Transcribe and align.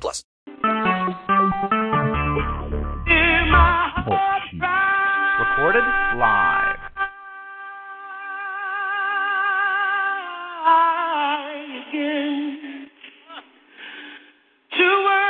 plus. 0.00 0.24
Recorded 5.38 5.84
live. 6.18 6.78
again. 11.92 12.88
To 14.76 15.21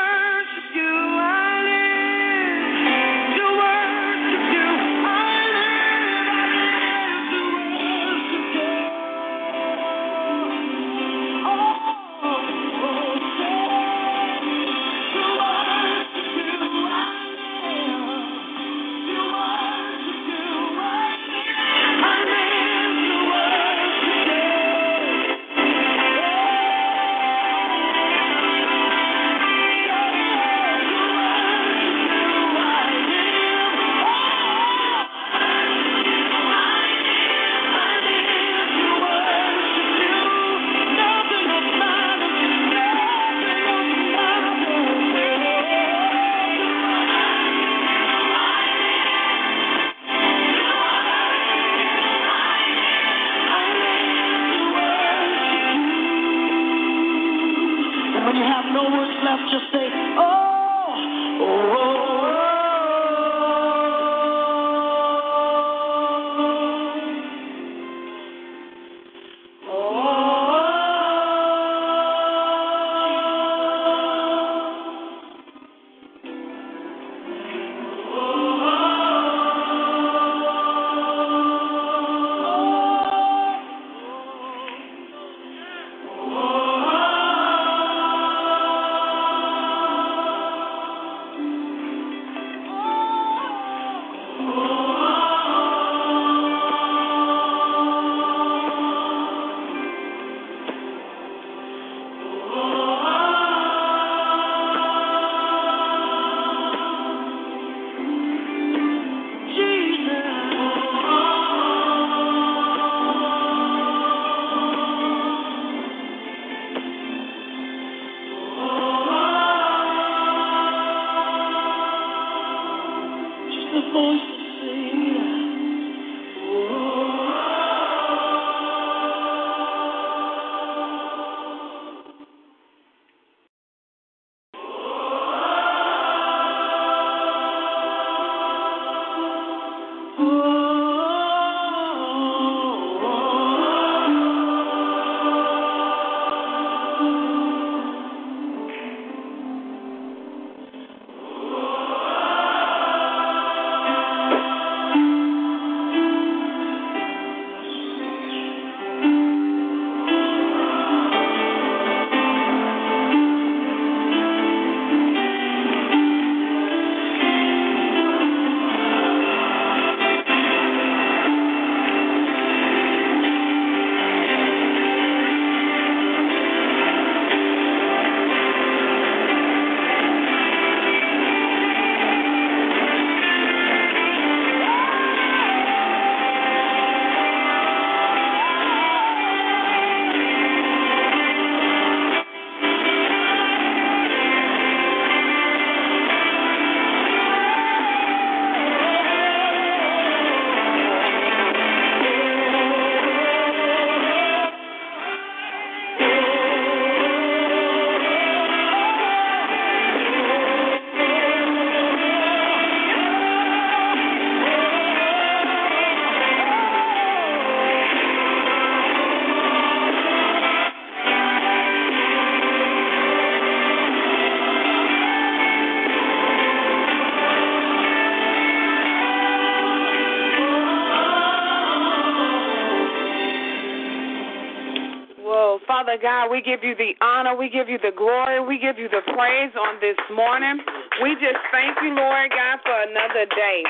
Father 235.93 236.03
God, 236.03 236.31
we 236.31 236.41
give 236.41 236.65
you 236.65 236.75
the 236.75 236.97
honor, 237.05 237.37
we 237.37 237.51
give 237.51 237.69
you 237.69 237.77
the 237.77 237.93
glory, 237.95 238.41
we 238.41 238.57
give 238.57 238.79
you 238.79 238.89
the 238.89 239.05
praise 239.13 239.53
on 239.53 239.77
this 239.85 240.01
morning. 240.09 240.57
We 241.03 241.13
just 241.21 241.37
thank 241.53 241.77
you, 241.83 241.93
Lord 241.93 242.31
God, 242.33 242.61
for 242.65 242.73
another 242.73 243.29
day. 243.29 243.63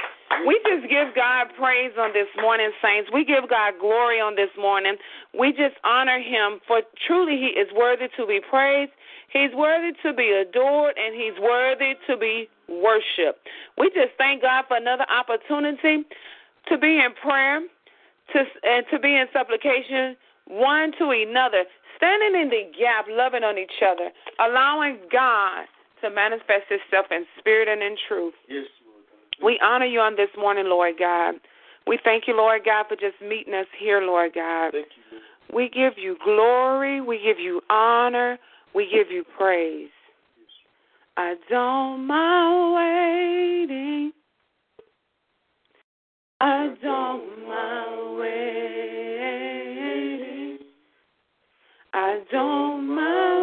We 0.46 0.54
just 0.62 0.88
give 0.88 1.16
God 1.18 1.50
praise 1.58 1.90
on 1.98 2.12
this 2.14 2.30
morning, 2.40 2.70
saints. 2.80 3.10
We 3.12 3.24
give 3.24 3.50
God 3.50 3.74
glory 3.80 4.20
on 4.20 4.36
this 4.36 4.54
morning. 4.56 4.94
We 5.34 5.50
just 5.50 5.74
honor 5.82 6.20
him 6.22 6.60
for 6.68 6.82
truly 7.08 7.42
he 7.42 7.58
is 7.58 7.66
worthy 7.74 8.06
to 8.16 8.24
be 8.24 8.38
praised. 8.38 8.92
He's 9.32 9.50
worthy 9.52 9.90
to 10.06 10.14
be 10.14 10.30
adored 10.30 10.94
and 10.94 11.18
he's 11.18 11.34
worthy 11.42 11.98
to 12.06 12.16
be 12.16 12.46
worshiped. 12.68 13.42
We 13.76 13.90
just 13.90 14.14
thank 14.16 14.42
God 14.42 14.66
for 14.68 14.76
another 14.76 15.06
opportunity 15.10 16.06
to 16.70 16.78
be 16.78 17.02
in 17.02 17.18
prayer 17.20 17.66
to 18.30 18.44
and 18.62 18.86
to 18.92 19.00
be 19.00 19.10
in 19.10 19.26
supplication 19.32 20.14
one 20.46 20.92
to 20.98 21.10
another, 21.10 21.64
standing 22.02 22.40
in 22.40 22.48
the 22.48 22.62
gap, 22.76 23.06
loving 23.08 23.44
on 23.44 23.58
each 23.58 23.78
other, 23.86 24.10
allowing 24.40 24.98
God 25.12 25.66
to 26.02 26.10
manifest 26.10 26.66
Himself 26.68 27.06
in 27.12 27.24
spirit 27.38 27.68
and 27.68 27.80
in 27.80 27.96
truth. 28.08 28.34
Yes. 28.48 28.66
We 29.42 29.58
honor 29.62 29.86
you 29.86 30.00
on 30.00 30.16
this 30.16 30.30
morning, 30.36 30.66
Lord 30.66 30.94
God. 30.98 31.34
We 31.86 31.98
thank 32.02 32.24
you, 32.26 32.36
Lord 32.36 32.62
God, 32.64 32.86
for 32.88 32.96
just 32.96 33.20
meeting 33.22 33.54
us 33.54 33.66
here, 33.78 34.00
Lord 34.02 34.32
God. 34.34 34.72
Thank 34.72 34.86
you, 34.96 35.18
Lord. 35.18 35.22
We 35.54 35.68
give 35.68 35.94
you 35.96 36.16
glory, 36.24 37.00
we 37.00 37.20
give 37.22 37.38
you 37.38 37.60
honor, 37.70 38.38
we 38.74 38.84
give 38.84 39.10
you 39.10 39.24
praise. 39.36 39.90
I 41.16 41.34
don't 41.50 42.06
mind 42.06 42.74
waiting. 43.68 44.12
I 46.40 46.74
don't 46.82 47.46
mind 47.46 48.18
waiting. 48.18 48.51
I 51.94 52.20
don't 52.30 52.88
mind 52.94 53.41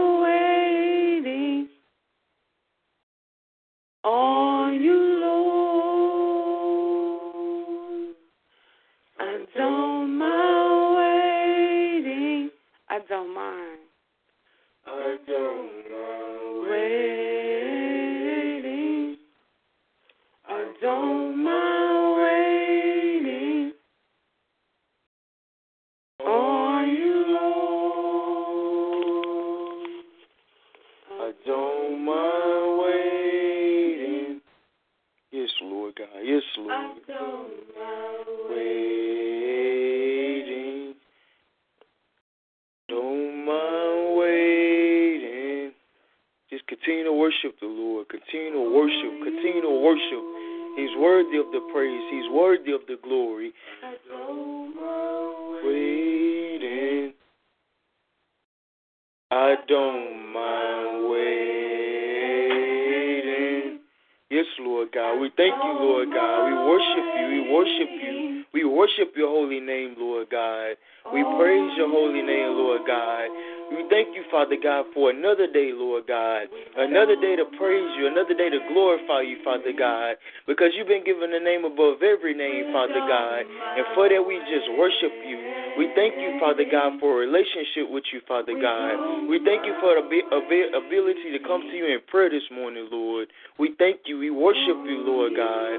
you, 79.29 79.37
Father 79.45 79.69
God. 79.71 80.17
Because 80.49 80.73
you've 80.73 80.89
been 80.89 81.05
given 81.05 81.29
the 81.29 81.39
name 81.39 81.63
above 81.63 82.01
every 82.01 82.33
name, 82.33 82.73
Father 82.73 82.99
God. 83.05 83.45
And 83.45 83.85
for 83.93 84.09
that, 84.09 84.19
we 84.19 84.41
just 84.49 84.65
worship 84.73 85.13
you. 85.21 85.37
We 85.77 85.93
thank 85.93 86.17
you, 86.17 86.41
Father 86.41 86.65
God, 86.65 86.97
for 86.99 87.21
a 87.21 87.29
relationship 87.29 87.87
with 87.87 88.03
you, 88.11 88.25
Father 88.27 88.57
God. 88.57 89.29
We 89.29 89.37
thank 89.45 89.63
you 89.63 89.77
for 89.79 89.93
the 89.95 90.01
abi- 90.01 90.27
abi- 90.33 90.73
ability 90.73 91.31
to 91.37 91.39
come 91.45 91.61
to 91.61 91.75
you 91.77 91.85
in 91.85 92.01
prayer 92.09 92.33
this 92.33 92.49
morning, 92.51 92.89
Lord. 92.91 93.29
We 93.61 93.77
thank 93.77 94.09
you. 94.09 94.17
We 94.17 94.33
worship 94.33 94.81
you, 94.89 95.05
Lord 95.05 95.37
God. 95.37 95.77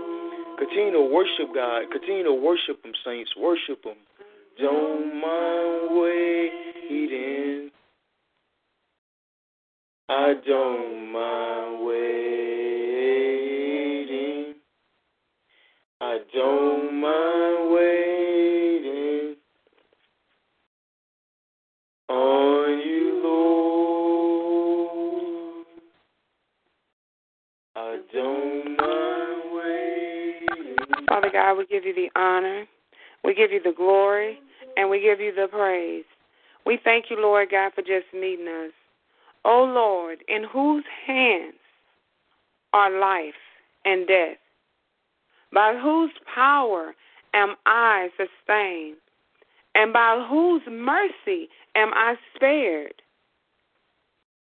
Continue 0.56 0.92
to 0.92 1.02
worship 1.02 1.50
God. 1.54 1.90
Continue 1.90 2.24
to 2.24 2.34
worship 2.34 2.84
Him, 2.84 2.94
saints. 3.04 3.34
Worship 3.36 3.82
Him. 3.82 3.98
Don't 4.58 5.20
mind 5.20 5.88
waiting. 5.98 7.70
I 10.08 10.34
don't 10.46 11.12
mind 11.12 11.86
waiting. 11.86 12.20
I 16.00 16.18
waiting 17.70 19.36
on 22.08 22.78
you, 22.80 23.20
Lord. 23.22 23.66
I 27.76 27.98
don't 28.12 28.76
mind 28.76 29.42
waiting. 29.54 30.76
Father 31.08 31.30
God, 31.32 31.58
we 31.58 31.66
give 31.66 31.84
you 31.84 31.94
the 31.94 32.10
honor, 32.18 32.66
we 33.24 33.34
give 33.34 33.52
you 33.52 33.62
the 33.62 33.72
glory, 33.76 34.40
and 34.76 34.90
we 34.90 35.00
give 35.00 35.20
you 35.20 35.34
the 35.34 35.48
praise. 35.48 36.04
We 36.66 36.78
thank 36.82 37.06
you, 37.10 37.16
Lord 37.20 37.48
God, 37.50 37.72
for 37.74 37.82
just 37.82 38.06
meeting 38.14 38.48
us. 38.48 38.72
O 39.44 39.64
Lord, 39.64 40.18
in 40.28 40.44
whose 40.44 40.84
hands 41.06 41.54
are 42.72 42.90
life 43.00 43.34
and 43.84 44.06
death, 44.06 44.36
by 45.52 45.78
whose 45.80 46.12
power 46.32 46.94
am 47.34 47.56
I 47.66 48.08
sustained, 48.16 48.96
and 49.74 49.92
by 49.92 50.24
whose 50.28 50.62
mercy 50.70 51.48
am 51.74 51.90
I 51.94 52.16
spared? 52.34 53.02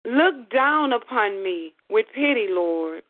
Look 0.05 0.51
down 0.51 0.93
upon 0.93 1.43
me 1.43 1.73
with 1.91 2.07
pity, 2.15 2.47
Lord. 2.49 3.03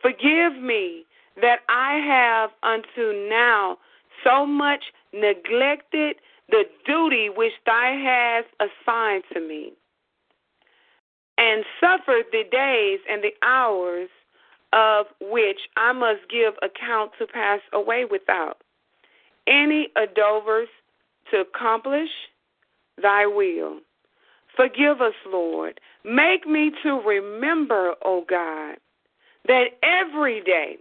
Forgive 0.00 0.60
me 0.60 1.04
that 1.40 1.60
I 1.68 1.94
have 1.96 2.50
unto 2.62 3.28
now 3.28 3.78
so 4.24 4.46
much 4.46 4.84
neglected 5.12 6.16
the 6.48 6.64
duty 6.86 7.28
which 7.34 7.52
thou 7.64 7.98
hast 8.04 8.48
assigned 8.60 9.24
to 9.32 9.40
me, 9.40 9.72
and 11.38 11.64
suffered 11.80 12.26
the 12.30 12.44
days 12.50 13.00
and 13.08 13.22
the 13.22 13.32
hours 13.42 14.10
of 14.72 15.06
which 15.20 15.58
I 15.76 15.92
must 15.92 16.30
give 16.30 16.54
account 16.62 17.12
to 17.18 17.26
pass 17.26 17.60
away 17.72 18.04
without 18.10 18.58
any 19.46 19.88
adovers 19.96 20.68
to 21.30 21.40
accomplish 21.40 22.10
thy 23.00 23.26
will. 23.26 23.80
Forgive 24.56 25.00
us, 25.00 25.14
Lord. 25.26 25.80
Make 26.04 26.46
me 26.46 26.72
to 26.82 27.00
remember, 27.00 27.94
O 28.04 28.24
God, 28.28 28.76
that 29.46 29.78
every 29.82 30.42
day 30.42 30.76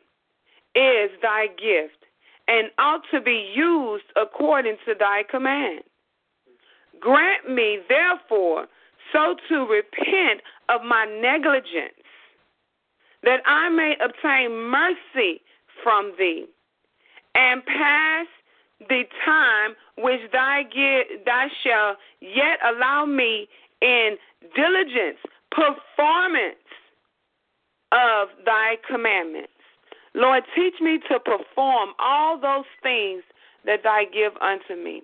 is 0.75 1.12
thy 1.21 1.48
gift 1.48 2.05
and 2.48 2.69
ought 2.77 3.01
to 3.12 3.21
be 3.21 3.51
used 3.55 4.05
according 4.15 4.77
to 4.86 4.93
thy 4.98 5.24
command. 5.29 5.81
Grant 7.00 7.50
me, 7.50 7.79
therefore, 7.88 8.67
so 9.12 9.36
to 9.50 9.65
repent 9.65 10.41
of 10.69 10.81
my 10.83 11.05
negligence, 11.05 12.00
that 13.24 13.42
I 13.46 13.70
may 13.70 13.96
obtain 14.04 14.70
mercy 14.70 15.42
from 15.84 16.13
thee, 16.18 16.46
and 17.36 17.66
pass 17.66 18.28
the 18.90 19.04
time 19.24 19.75
which 19.98 20.20
thy, 20.32 20.63
give, 20.63 21.24
thou 21.25 21.48
shalt 21.63 21.98
yet 22.20 22.60
allow 22.66 23.06
me 23.06 23.48
in 23.82 24.18
diligence, 24.56 25.18
performance 25.51 26.56
of 27.92 28.30
thy 28.46 28.75
commandments. 28.90 29.50
Lord, 30.13 30.44
teach 30.56 30.75
me 30.82 31.00
to 31.10 31.20
perform 31.20 31.92
all 32.00 32.40
those 32.40 32.66
things 32.82 33.24
that 33.66 33.84
thy 33.84 34.06
give 34.06 34.34
unto 34.42 34.82
me. 34.82 35.04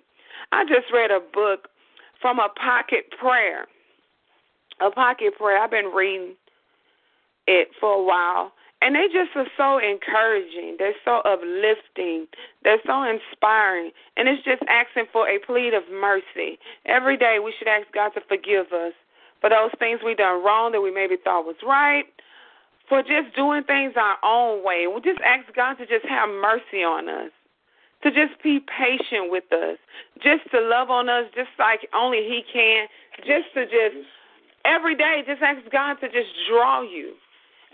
I 0.52 0.64
just 0.64 0.92
read 0.92 1.10
a 1.10 1.20
book 1.20 1.68
from 2.20 2.38
a 2.38 2.48
pocket 2.48 3.06
prayer. 3.18 3.66
A 4.80 4.90
pocket 4.90 5.36
prayer. 5.38 5.62
I've 5.62 5.70
been 5.70 5.92
reading 5.94 6.34
it 7.48 7.68
for 7.80 7.94
a 7.94 8.04
while. 8.04 8.52
And 8.80 8.94
they 8.94 9.08
just 9.10 9.34
are 9.34 9.48
so 9.56 9.78
encouraging. 9.82 10.76
They're 10.78 10.94
so 11.04 11.18
uplifting. 11.26 12.28
They're 12.62 12.78
so 12.86 13.02
inspiring. 13.02 13.90
And 14.16 14.28
it's 14.28 14.44
just 14.44 14.62
asking 14.68 15.06
for 15.12 15.26
a 15.26 15.40
plea 15.40 15.74
of 15.74 15.82
mercy. 15.90 16.60
Every 16.86 17.16
day 17.16 17.38
we 17.42 17.52
should 17.58 17.66
ask 17.66 17.90
God 17.92 18.10
to 18.10 18.20
forgive 18.28 18.70
us 18.70 18.92
for 19.40 19.50
those 19.50 19.70
things 19.80 20.00
we 20.04 20.14
done 20.14 20.44
wrong 20.44 20.70
that 20.72 20.80
we 20.80 20.92
maybe 20.92 21.16
thought 21.16 21.44
was 21.44 21.58
right, 21.66 22.04
for 22.88 23.02
just 23.02 23.34
doing 23.34 23.64
things 23.64 23.94
our 23.96 24.16
own 24.22 24.64
way. 24.64 24.86
We 24.86 25.00
just 25.00 25.20
ask 25.26 25.44
God 25.54 25.74
to 25.74 25.86
just 25.86 26.06
have 26.06 26.28
mercy 26.28 26.82
on 26.86 27.08
us, 27.08 27.30
to 28.02 28.10
just 28.10 28.40
be 28.42 28.60
patient 28.78 29.30
with 29.30 29.50
us, 29.52 29.78
just 30.22 30.48
to 30.52 30.60
love 30.60 30.90
on 30.90 31.08
us 31.08 31.26
just 31.34 31.50
like 31.58 31.88
only 31.94 32.18
He 32.18 32.42
can, 32.52 32.86
just 33.26 33.52
to 33.54 33.66
just 33.66 34.06
every 34.64 34.94
day 34.94 35.22
just 35.26 35.42
ask 35.42 35.60
God 35.70 35.94
to 36.00 36.06
just 36.06 36.30
draw 36.48 36.82
you. 36.82 37.14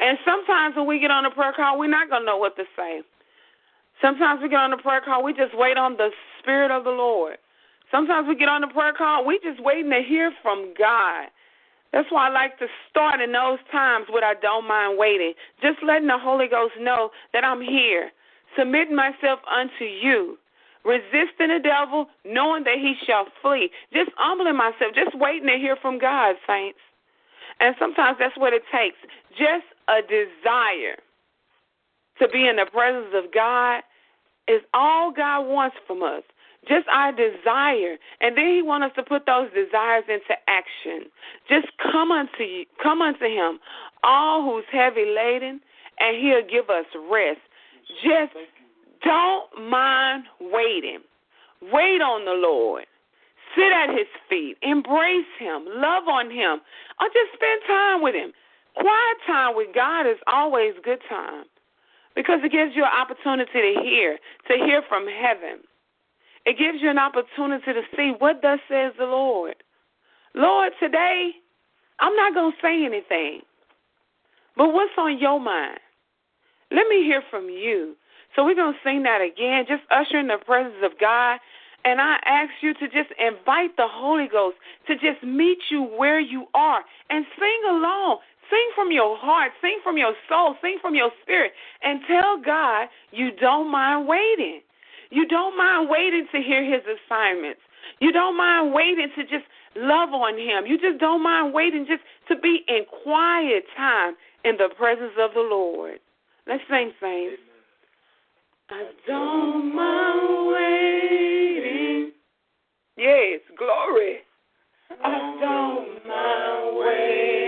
And 0.01 0.19
sometimes 0.25 0.77
when 0.77 0.87
we 0.87 0.99
get 0.99 1.11
on 1.11 1.25
a 1.25 1.31
prayer 1.31 1.53
call, 1.55 1.79
we're 1.79 1.89
not 1.89 2.11
gonna 2.11 2.25
know 2.25 2.37
what 2.37 2.57
to 2.57 2.65
say. 2.77 3.03
Sometimes 4.01 4.43
we 4.43 4.49
get 4.49 4.61
on 4.61 4.71
the 4.71 4.77
prayer 4.77 5.01
call, 5.01 5.23
we 5.23 5.33
just 5.33 5.57
wait 5.57 5.77
on 5.77 5.97
the 5.97 6.11
Spirit 6.41 6.71
of 6.71 6.85
the 6.85 6.91
Lord. 6.91 7.39
Sometimes 7.91 8.27
we 8.29 8.35
get 8.35 8.49
on 8.49 8.61
the 8.61 8.67
prayer 8.69 8.93
call, 8.93 9.25
we 9.25 9.39
just 9.43 9.63
waiting 9.63 9.91
to 9.91 10.03
hear 10.03 10.33
from 10.43 10.75
God. 10.79 11.29
That's 11.93 12.11
why 12.11 12.27
I 12.27 12.31
like 12.31 12.59
to 12.59 12.67
start 12.91 13.21
in 13.21 13.31
those 13.31 13.61
times 13.71 14.07
with 14.09 14.25
I 14.25 14.35
don't 14.43 14.67
mind 14.67 14.99
waiting. 14.99 15.33
Just 15.63 15.79
letting 15.87 16.09
the 16.09 16.19
Holy 16.19 16.49
Ghost 16.49 16.75
know 16.81 17.11
that 17.33 17.45
I'm 17.45 17.61
here, 17.61 18.11
submitting 18.59 18.97
myself 18.97 19.39
unto 19.47 19.85
you, 19.85 20.37
resisting 20.85 21.55
the 21.55 21.61
devil, 21.63 22.07
knowing 22.25 22.65
that 22.65 22.79
he 22.83 22.95
shall 23.07 23.27
flee. 23.41 23.71
Just 23.93 24.11
humbling 24.17 24.57
myself, 24.57 24.93
just 24.95 25.17
waiting 25.17 25.47
to 25.47 25.57
hear 25.57 25.77
from 25.77 26.01
God, 26.01 26.35
saints. 26.49 26.81
And 27.61 27.77
sometimes 27.79 28.19
that's 28.19 28.37
what 28.37 28.53
it 28.53 28.63
takes. 28.75 28.99
Just 29.39 29.65
a 29.89 30.01
desire 30.03 30.99
to 32.19 32.29
be 32.29 32.47
in 32.49 32.57
the 32.57 32.67
presence 32.71 33.15
of 33.15 33.33
God. 33.33 33.83
Is 34.47 34.61
all 34.75 35.11
God 35.11 35.49
wants 35.49 35.77
from 35.87 36.03
us. 36.03 36.23
Just 36.69 36.87
our 36.89 37.13
desire. 37.13 37.97
And 38.21 38.37
then 38.37 38.47
he 38.47 38.63
wants 38.63 38.87
us 38.87 38.93
to 38.97 39.03
put 39.03 39.25
those 39.25 39.49
desires 39.55 40.05
into 40.09 40.37
action. 40.49 41.11
Just 41.49 41.69
come 41.81 42.11
unto 42.11 42.43
you 42.43 42.67
come 42.83 43.01
unto 43.01 43.25
him 43.25 43.59
all 44.03 44.43
who's 44.43 44.65
heavy 44.71 45.07
laden 45.07 45.61
and 45.99 46.17
he'll 46.17 46.47
give 46.47 46.69
us 46.71 46.85
rest. 47.11 47.41
Just 48.03 48.37
don't 49.03 49.69
mind 49.71 50.25
waiting. 50.41 50.99
Wait 51.73 52.01
on 52.01 52.25
the 52.25 52.33
lord. 52.33 52.85
Sit 53.57 53.73
at 53.73 53.91
his 53.91 54.09
feet. 54.29 54.57
Embrace 54.63 55.31
him. 55.39 55.65
Love 55.69 56.09
on 56.09 56.31
him. 56.31 56.61
Or 57.01 57.07
just 57.09 57.33
spend 57.35 57.61
time 57.67 58.03
with 58.03 58.15
him 58.15 58.33
quiet 58.75 59.19
time 59.27 59.57
with 59.57 59.69
god 59.75 60.07
is 60.07 60.19
always 60.27 60.75
good 60.85 61.01
time 61.09 61.45
because 62.15 62.41
it 62.45 62.53
gives 62.53 62.75
you 62.75 62.85
an 62.85 62.91
opportunity 62.95 63.51
to 63.53 63.81
hear 63.83 64.19
to 64.49 64.55
hear 64.55 64.83
from 64.89 65.07
heaven 65.07 65.63
it 66.47 66.59
gives 66.59 66.83
you 66.83 66.91
an 66.91 66.99
opportunity 66.99 67.73
to 67.73 67.83
see 67.97 68.13
what 68.19 68.43
thus 68.43 68.61
says 68.69 68.93
the 68.99 69.07
Lord. 69.07 69.57
Lord, 70.35 70.73
today 70.79 71.31
I'm 72.01 72.15
not 72.17 72.35
going 72.35 72.53
to 72.53 72.59
say 72.61 72.85
anything, 72.85 73.41
but 74.57 74.73
what's 74.73 74.93
on 74.99 75.19
your 75.19 75.41
mind? 75.41 75.79
Let 76.71 76.89
me 76.89 77.03
hear 77.03 77.23
from 77.31 77.49
you. 77.49 77.97
So 78.35 78.45
we're 78.45 78.57
going 78.57 78.75
to 78.75 78.79
sing 78.85 79.05
that 79.05 79.21
again, 79.23 79.65
just 79.67 79.83
usher 79.91 80.19
in 80.19 80.27
the 80.27 80.39
presence 80.45 80.83
of 80.85 80.99
God. 80.99 81.39
And 81.85 82.01
I 82.01 82.17
ask 82.25 82.51
you 82.63 82.75
to 82.75 82.87
just 82.89 83.13
invite 83.19 83.77
the 83.77 83.87
Holy 83.89 84.27
Ghost 84.31 84.57
to 84.89 84.95
just 84.95 85.23
meet 85.23 85.59
you 85.71 85.83
where 85.83 86.19
you 86.19 86.47
are 86.55 86.83
and 87.11 87.25
sing 87.39 87.61
along. 87.69 88.19
Sing 88.51 88.69
from 88.75 88.93
your 88.93 89.17
heart, 89.17 89.53
sing 89.61 89.79
from 89.83 89.97
your 89.97 90.15
soul, 90.29 90.57
sing 90.61 90.79
from 90.81 90.95
your 90.95 91.11
spirit, 91.23 91.53
and 91.83 92.01
tell 92.07 92.41
God 92.45 92.89
you 93.11 93.31
don't 93.41 93.71
mind 93.71 94.07
waiting. 94.07 94.61
You 95.11 95.27
don't 95.29 95.57
mind 95.57 95.89
waiting 95.89 96.27
to 96.33 96.41
hear 96.41 96.65
his 96.65 96.83
assignments. 96.85 97.61
You 98.01 98.13
don't 98.13 98.37
mind 98.37 98.75
waiting 98.75 99.09
to 99.17 99.23
just 99.23 99.45
love 99.77 100.11
on 100.11 100.39
him. 100.39 100.67
You 100.67 100.79
just 100.79 100.99
don't 100.99 101.23
mind 101.23 101.55
waiting 101.55 101.87
just 101.87 102.03
to 102.29 102.37
be 102.41 102.65
in 102.69 102.85
quiet 103.03 103.65
time 103.77 104.15
in 104.45 104.57
the 104.57 104.69
presence 104.77 105.13
of 105.19 105.33
the 105.35 105.41
Lord. 105.41 106.01
Let's 106.47 106.63
sing, 106.69 106.93
saints. 107.01 107.41
I 108.71 108.85
don't 109.07 109.75
mind 109.75 110.49
waiting. 110.53 112.13
Yes, 112.97 113.41
glory. 113.57 114.19
I 115.03 115.37
don't 115.41 116.07
mind 116.07 116.79
waiting. 116.79 117.44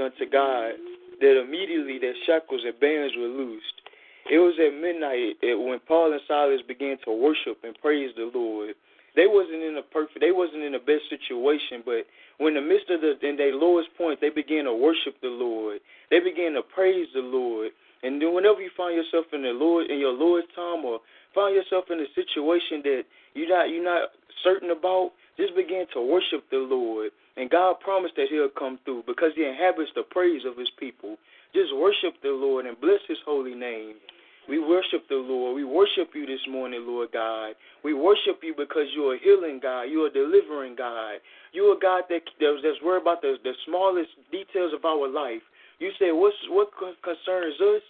Unto 0.00 0.28
God, 0.30 0.74
that 1.20 1.40
immediately 1.40 1.98
their 1.98 2.14
shackles 2.26 2.62
and 2.64 2.78
bands 2.80 3.14
were 3.16 3.28
loosed. 3.28 3.82
It 4.30 4.38
was 4.38 4.54
at 4.60 4.76
midnight 4.76 5.40
eh, 5.42 5.54
when 5.54 5.80
Paul 5.88 6.12
and 6.12 6.20
Silas 6.28 6.60
began 6.66 6.98
to 7.04 7.12
worship 7.12 7.64
and 7.64 7.76
praise 7.80 8.12
the 8.16 8.30
Lord. 8.32 8.74
They 9.16 9.26
wasn't 9.26 9.64
in 9.64 9.76
a 9.78 9.82
perfect, 9.82 10.20
they 10.20 10.30
wasn't 10.30 10.62
in 10.62 10.72
the 10.72 10.84
best 10.84 11.08
situation, 11.08 11.82
but 11.84 12.06
when 12.36 12.54
in 12.54 12.62
the 12.62 12.68
midst 12.68 12.90
of 12.90 13.00
the 13.00 13.18
in 13.26 13.36
their 13.36 13.54
lowest 13.54 13.88
point, 13.96 14.20
they 14.20 14.30
began 14.30 14.64
to 14.64 14.74
worship 14.74 15.16
the 15.22 15.32
Lord. 15.32 15.80
They 16.10 16.20
began 16.20 16.52
to 16.54 16.62
praise 16.62 17.08
the 17.14 17.24
Lord. 17.24 17.72
And 18.04 18.22
then 18.22 18.32
whenever 18.32 18.60
you 18.60 18.70
find 18.76 18.94
yourself 18.94 19.26
in 19.32 19.42
the 19.42 19.56
Lord 19.56 19.90
in 19.90 19.98
your 19.98 20.12
lowest 20.12 20.54
time 20.54 20.84
or 20.84 21.00
find 21.34 21.56
yourself 21.56 21.86
in 21.90 21.98
a 21.98 22.06
situation 22.14 22.82
that 22.84 23.02
you're 23.34 23.48
not 23.48 23.70
you're 23.70 23.82
not 23.82 24.10
certain 24.44 24.70
about, 24.70 25.12
just 25.36 25.56
begin 25.56 25.86
to 25.94 26.00
worship 26.00 26.44
the 26.50 26.58
Lord. 26.62 27.10
And 27.36 27.50
God 27.50 27.80
promised 27.80 28.14
that 28.16 28.28
He'll 28.30 28.48
come 28.50 28.78
through 28.84 29.04
because 29.06 29.32
He 29.34 29.44
inhabits 29.44 29.90
the 29.94 30.02
praise 30.02 30.42
of 30.44 30.56
His 30.56 30.70
people. 30.78 31.16
Just 31.54 31.74
worship 31.74 32.14
the 32.22 32.30
Lord 32.30 32.57
bless 32.80 33.00
His 33.08 33.18
holy 33.24 33.54
name. 33.54 33.96
We 34.48 34.58
worship 34.58 35.04
the 35.08 35.20
Lord. 35.20 35.56
We 35.56 35.64
worship 35.64 36.08
you 36.14 36.24
this 36.24 36.40
morning, 36.48 36.84
Lord 36.88 37.12
God. 37.12 37.52
We 37.84 37.92
worship 37.92 38.40
you 38.42 38.54
because 38.56 38.88
you're 38.96 39.14
a 39.14 39.18
healing 39.20 39.60
God. 39.62 39.92
You're 39.92 40.08
a 40.08 40.12
delivering 40.12 40.74
God. 40.74 41.20
You're 41.52 41.76
a 41.76 41.80
God 41.80 42.04
that 42.08 42.24
that's 42.40 42.82
worried 42.82 43.02
about 43.02 43.20
the, 43.20 43.36
the 43.44 43.52
smallest 43.66 44.08
details 44.32 44.72
of 44.72 44.84
our 44.86 45.06
life. 45.06 45.44
You 45.78 45.90
say, 46.00 46.12
What's 46.12 46.36
what 46.48 46.72
concerns 47.04 47.60
us? 47.60 47.84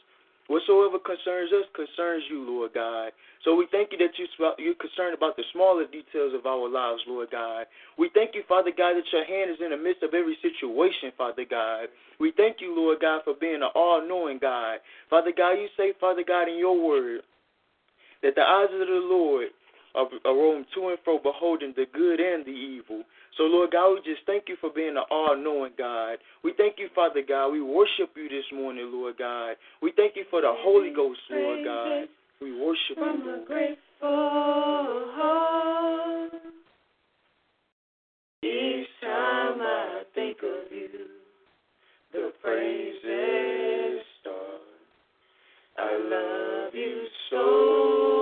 Whatsoever 0.48 0.96
concerns 0.98 1.52
us 1.52 1.68
concerns 1.76 2.24
you, 2.32 2.40
Lord 2.40 2.72
God. 2.72 3.12
So 3.44 3.54
we 3.54 3.68
thank 3.70 3.92
you 3.92 3.98
that 4.00 4.16
you, 4.16 4.24
you're 4.56 4.80
concerned 4.80 5.12
about 5.12 5.36
the 5.36 5.44
smaller 5.52 5.84
details 5.84 6.32
of 6.32 6.48
our 6.48 6.68
lives, 6.68 7.04
Lord 7.06 7.28
God. 7.30 7.66
We 8.00 8.08
thank 8.16 8.34
you, 8.34 8.42
Father 8.48 8.72
God, 8.72 8.96
that 8.96 9.04
your 9.12 9.28
hand 9.28 9.52
is 9.52 9.60
in 9.60 9.70
the 9.70 9.76
midst 9.76 10.02
of 10.02 10.16
every 10.16 10.40
situation, 10.40 11.12
Father 11.16 11.44
God. 11.44 11.92
We 12.18 12.32
thank 12.32 12.64
you, 12.64 12.74
Lord 12.74 12.98
God, 13.00 13.20
for 13.24 13.34
being 13.38 13.60
an 13.60 13.70
all 13.76 14.00
knowing 14.00 14.38
God. 14.40 14.80
Father 15.10 15.32
God, 15.36 15.60
you 15.60 15.68
say, 15.76 15.92
Father 16.00 16.24
God, 16.26 16.48
in 16.48 16.56
your 16.56 16.80
word, 16.80 17.20
that 18.22 18.34
the 18.34 18.42
eyes 18.42 18.72
of 18.72 18.80
the 18.88 19.04
Lord 19.04 19.48
are, 19.94 20.08
roaming 20.24 20.66
to 20.74 20.88
and 20.88 20.98
fro, 21.04 21.18
beholding 21.18 21.74
the 21.76 21.86
good 21.92 22.20
and 22.20 22.44
the 22.44 22.56
evil. 22.56 23.04
So, 23.38 23.44
Lord 23.44 23.70
God, 23.70 23.94
we 23.94 24.00
just 24.02 24.26
thank 24.26 24.44
you 24.48 24.56
for 24.60 24.68
being 24.74 24.96
an 24.96 25.04
all 25.12 25.36
knowing 25.36 25.70
God. 25.78 26.18
We 26.42 26.52
thank 26.58 26.74
you, 26.78 26.88
Father 26.92 27.22
God. 27.26 27.50
We 27.52 27.62
worship 27.62 28.10
you 28.16 28.28
this 28.28 28.44
morning, 28.52 28.90
Lord 28.92 29.16
God. 29.16 29.54
We 29.80 29.92
thank 29.96 30.16
you 30.16 30.24
for 30.28 30.40
the 30.42 30.50
Holy 30.52 30.92
Ghost, 30.94 31.20
Lord 31.30 31.64
God. 31.64 32.08
We 32.42 32.52
worship 32.60 32.96
From 32.98 33.22
you, 33.24 33.30
a 33.30 33.36
Lord. 33.36 33.46
grateful 33.46 33.78
heart. 35.14 36.32
Each 38.42 38.86
time 39.00 39.60
I 39.60 40.02
think 40.16 40.38
of 40.38 40.72
you, 40.72 40.88
the 42.12 42.32
praises 42.42 44.02
start. 44.20 44.62
I 45.78 45.92
love 46.10 46.74
you 46.74 47.06
so 47.30 48.17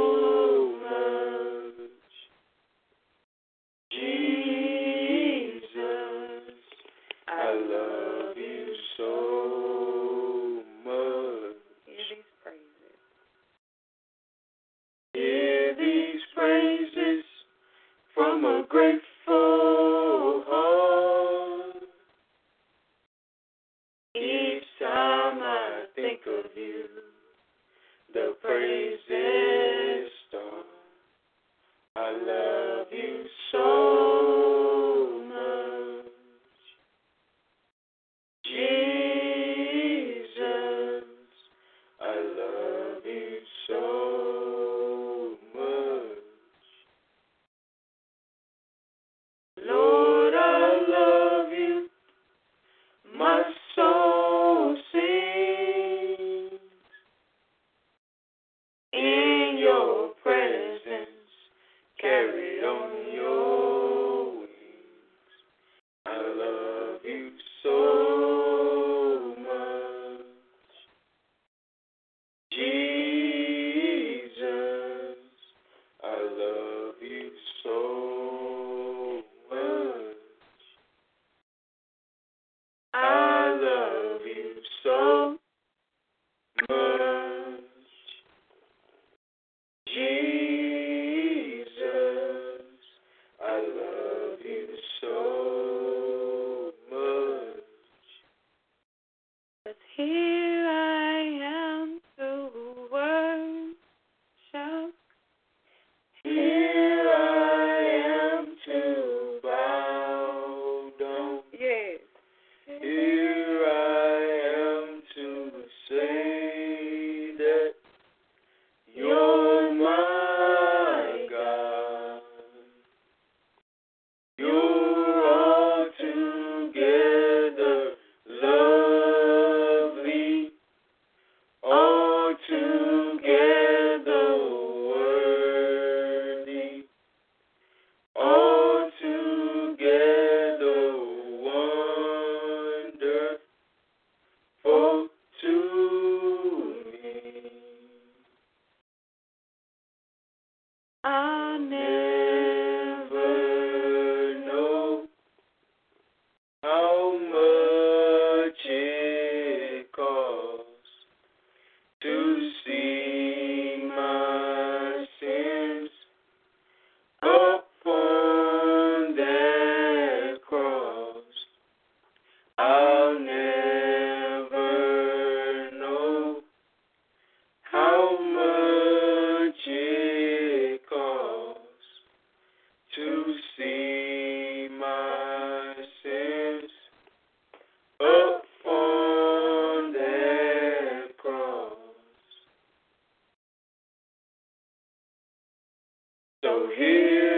Here 196.65 197.36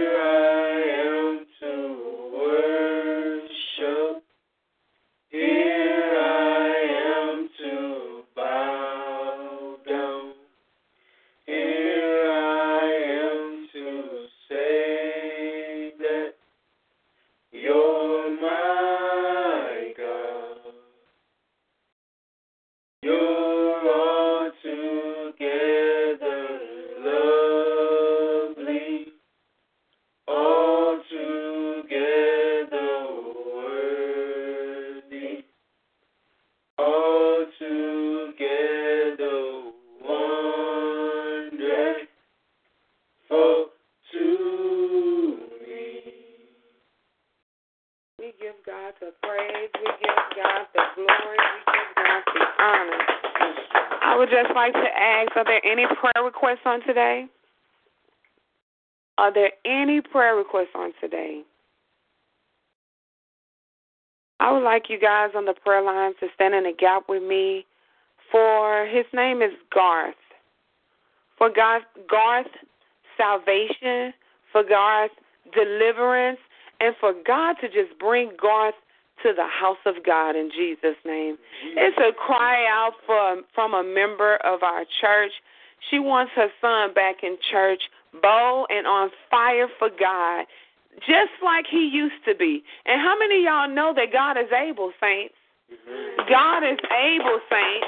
are 55.38 55.44
there 55.44 55.64
any 55.64 55.86
prayer 55.86 56.24
requests 56.24 56.66
on 56.66 56.82
today? 56.84 57.26
Are 59.18 59.32
there 59.32 59.52
any 59.64 60.00
prayer 60.00 60.34
requests 60.34 60.74
on 60.74 60.92
today? 61.00 61.42
I 64.40 64.52
would 64.52 64.62
like 64.62 64.84
you 64.88 64.98
guys 64.98 65.30
on 65.36 65.44
the 65.44 65.54
prayer 65.54 65.82
line 65.82 66.12
to 66.20 66.26
stand 66.34 66.54
in 66.54 66.64
the 66.64 66.72
gap 66.76 67.04
with 67.08 67.22
me 67.22 67.66
for 68.30 68.86
his 68.86 69.04
name 69.12 69.42
is 69.42 69.52
Garth. 69.72 70.14
For 71.36 71.50
Garth, 71.50 71.84
Garth 72.10 72.46
salvation, 73.16 74.12
for 74.52 74.62
Garth 74.62 75.10
deliverance, 75.54 76.38
and 76.80 76.94
for 77.00 77.12
God 77.26 77.56
to 77.60 77.68
just 77.68 77.98
bring 77.98 78.32
Garth 78.40 78.74
to 79.22 79.32
the 79.34 79.46
house 79.46 79.78
of 79.86 80.04
God 80.04 80.36
in 80.36 80.50
Jesus' 80.50 80.96
name. 81.04 81.36
It's 81.76 81.96
a 81.98 82.12
cry 82.12 82.66
out 82.70 82.92
for, 83.06 83.42
from 83.54 83.74
a 83.74 83.82
member 83.82 84.36
of 84.44 84.62
our 84.62 84.84
church. 85.00 85.32
She 85.90 85.98
wants 85.98 86.32
her 86.34 86.48
son 86.60 86.94
back 86.94 87.22
in 87.22 87.36
church, 87.50 87.82
bold 88.22 88.66
and 88.70 88.86
on 88.86 89.10
fire 89.30 89.68
for 89.78 89.90
God, 89.90 90.46
just 91.06 91.32
like 91.42 91.66
he 91.70 91.88
used 91.88 92.24
to 92.26 92.34
be. 92.34 92.62
And 92.86 93.00
how 93.00 93.18
many 93.18 93.38
of 93.38 93.44
y'all 93.44 93.70
know 93.70 93.92
that 93.94 94.12
God 94.12 94.36
is 94.36 94.50
able, 94.52 94.92
saints? 95.00 95.34
God 96.28 96.64
is 96.64 96.78
able, 96.90 97.38
saints. 97.50 97.86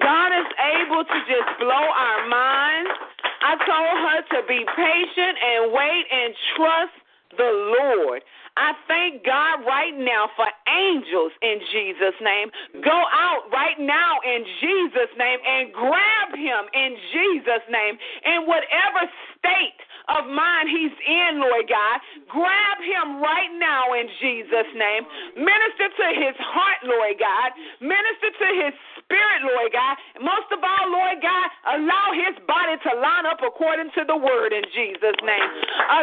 God 0.00 0.32
is 0.32 0.48
able 0.58 1.04
to 1.04 1.18
just 1.28 1.48
blow 1.60 1.86
our 1.94 2.28
minds. 2.28 2.90
I 3.44 3.54
told 3.60 3.94
her 4.00 4.40
to 4.40 4.46
be 4.48 4.64
patient 4.74 5.36
and 5.38 5.72
wait 5.72 6.04
and 6.10 6.34
trust 6.56 6.96
the 7.36 7.74
Lord. 7.80 8.22
I 8.56 8.72
thank 8.86 9.26
God 9.26 9.66
right 9.66 9.94
now 9.98 10.30
for 10.36 10.46
angels 10.70 11.32
in 11.42 11.58
Jesus' 11.74 12.18
name. 12.22 12.48
Go 12.84 12.98
out 13.10 13.50
right 13.50 13.78
now 13.78 14.22
in 14.22 14.44
Jesus' 14.62 15.10
name 15.18 15.38
and 15.42 15.72
grab 15.72 16.30
him 16.38 16.62
in 16.72 16.94
Jesus' 17.10 17.66
name 17.70 17.98
in 18.24 18.46
whatever 18.46 19.10
state 19.38 19.80
of 20.08 20.28
mind 20.28 20.68
he's 20.68 20.92
in, 20.92 21.40
Lord 21.40 21.66
God. 21.68 21.96
Grab 22.28 22.78
him 22.84 23.20
right 23.20 23.52
now 23.56 23.96
in 23.96 24.04
Jesus' 24.20 24.70
name. 24.76 25.02
Minister 25.36 25.88
to 25.88 26.06
his 26.12 26.36
heart, 26.40 26.80
Lord 26.84 27.16
God. 27.16 27.48
Minister 27.80 28.28
to 28.28 28.48
his 28.64 28.72
spirit, 29.00 29.40
Lord 29.48 29.72
God. 29.72 29.94
Most 30.20 30.48
of 30.52 30.60
all, 30.60 30.86
Lord 30.92 31.20
God, 31.24 31.46
allow 31.76 32.12
his 32.12 32.36
body 32.44 32.76
to 32.84 32.90
line 33.00 33.24
up 33.24 33.40
according 33.40 33.88
to 33.96 34.02
the 34.04 34.16
word 34.16 34.52
in 34.52 34.64
Jesus' 34.76 35.20
name. 35.24 35.48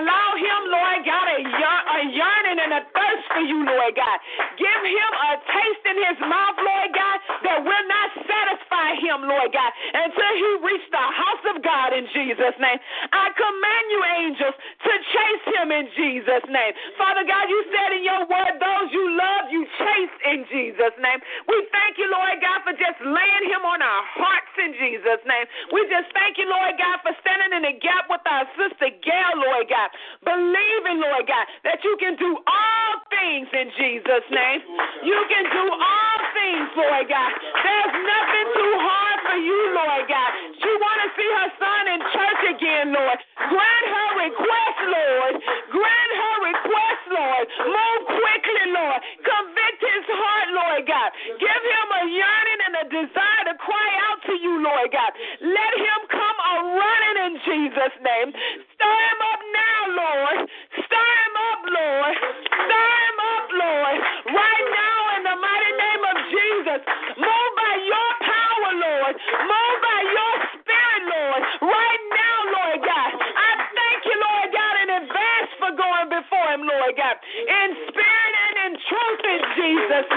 Allow 0.01 0.27
him, 0.37 0.61
Lord 0.69 0.99
God, 1.05 1.25
a, 1.37 1.39
a 1.41 1.99
yearning 2.09 2.59
and 2.61 2.71
a 2.77 2.83
thirst 2.93 3.25
for 3.33 3.43
you, 3.45 3.61
Lord 3.65 3.93
God. 3.93 4.17
Give 4.57 4.81
him 4.81 5.11
a 5.13 5.31
taste 5.45 5.85
in 5.85 5.97
his 6.09 6.19
mouth, 6.25 6.57
Lord 6.57 6.89
God, 6.93 7.17
that 7.45 7.57
will 7.61 7.85
not 7.85 8.09
satisfy 8.41 8.97
him, 8.97 9.30
Lord 9.30 9.54
God, 9.54 9.71
until 9.93 10.34
he 10.34 10.49
reach 10.65 10.86
the 10.89 11.06
house 11.06 11.43
of 11.54 11.62
God 11.62 11.93
in 11.93 12.10
Jesus' 12.10 12.58
name. 12.58 12.80
I 13.13 13.30
command 13.38 13.86
you, 13.93 14.01
angels, 14.25 14.56
to 14.58 14.93
chase 15.13 15.45
him 15.62 15.67
in 15.69 15.86
Jesus' 15.93 16.45
name. 16.49 16.73
Father 16.97 17.21
God, 17.21 17.45
you 17.49 17.60
said 17.69 17.89
in 17.97 18.04
your 18.04 18.25
word, 18.25 18.58
those 18.58 18.89
you 18.89 19.06
love, 19.13 19.54
you 19.54 19.62
chase 19.77 20.15
in 20.34 20.39
Jesus' 20.49 20.97
name. 20.97 21.19
We 21.45 21.58
thank 21.69 22.01
you, 22.01 22.10
Lord 22.10 22.41
God, 22.41 22.65
for 22.65 22.73
just 22.73 22.97
laying 23.06 23.45
him 23.45 23.62
on 23.62 23.82
our 23.82 24.04
hearts 24.17 24.54
in 24.58 24.73
Jesus' 24.73 25.23
name. 25.30 25.45
We 25.69 25.86
just 25.88 26.10
thank 26.17 26.41
you, 26.41 26.49
Lord 26.49 26.75
God, 26.82 26.97
for 27.06 27.13
standing 27.21 27.62
in 27.62 27.63
the 27.69 27.75
gap 27.77 28.10
with 28.10 28.25
our 28.25 28.45
sister 28.58 28.89
Gail, 29.01 29.34
Lord 29.38 29.69
God, 29.69 29.89
believing, 30.25 31.01
Lord 31.01 31.25
God, 31.30 31.45
that 31.63 31.82
you 31.86 31.93
can 32.01 32.17
do 32.17 32.38
all 32.45 32.91
things 33.13 33.47
in 33.54 33.69
Jesus' 33.77 34.27
name. 34.30 34.60
You 35.06 35.19
can 35.30 35.45
do 35.49 35.65
all 35.69 36.11
things, 36.51 36.69
Lord 36.75 37.07
God. 37.07 37.31
There's 37.63 37.95
nothing 37.95 38.47
too 38.59 38.73
hard 38.83 39.17
for 39.23 39.37
you, 39.39 39.59
Lord 39.71 40.03
God. 40.11 40.31
She 40.59 40.71
want 40.83 40.99
to 41.07 41.09
see 41.15 41.29
her 41.31 41.49
son 41.55 41.83
in 41.95 41.99
church 42.11 42.41
again, 42.51 42.87
Lord. 42.91 43.17
Grant 43.47 43.85
her 43.87 44.09
request, 44.19 44.79
Lord. 44.91 45.33
Grant 45.71 46.11
her 46.19 46.35
request, 46.51 47.01
Lord. 47.15 47.45
Move 47.71 48.01
quickly, 48.19 48.65
Lord. 48.75 48.99
Convict 49.23 49.79
his 49.79 50.05
heart, 50.11 50.47
Lord 50.51 50.83
God. 50.87 51.09
Give 51.39 51.63
him 51.63 51.87
a 51.87 52.03
yearning 52.11 52.61
and 52.67 52.75
a 52.83 52.85
desire 52.91 53.43
to 53.47 53.55
cry 53.55 53.91
out 54.11 54.19
to 54.27 54.33
you, 54.35 54.59
Lord 54.59 54.91
God. 54.91 55.11
Let 55.39 55.73
him 55.79 55.99
come 56.11 56.37
a 56.51 56.53
running 56.75 57.17
in 57.31 57.33
Jesus' 57.47 57.97
name. 58.03 58.29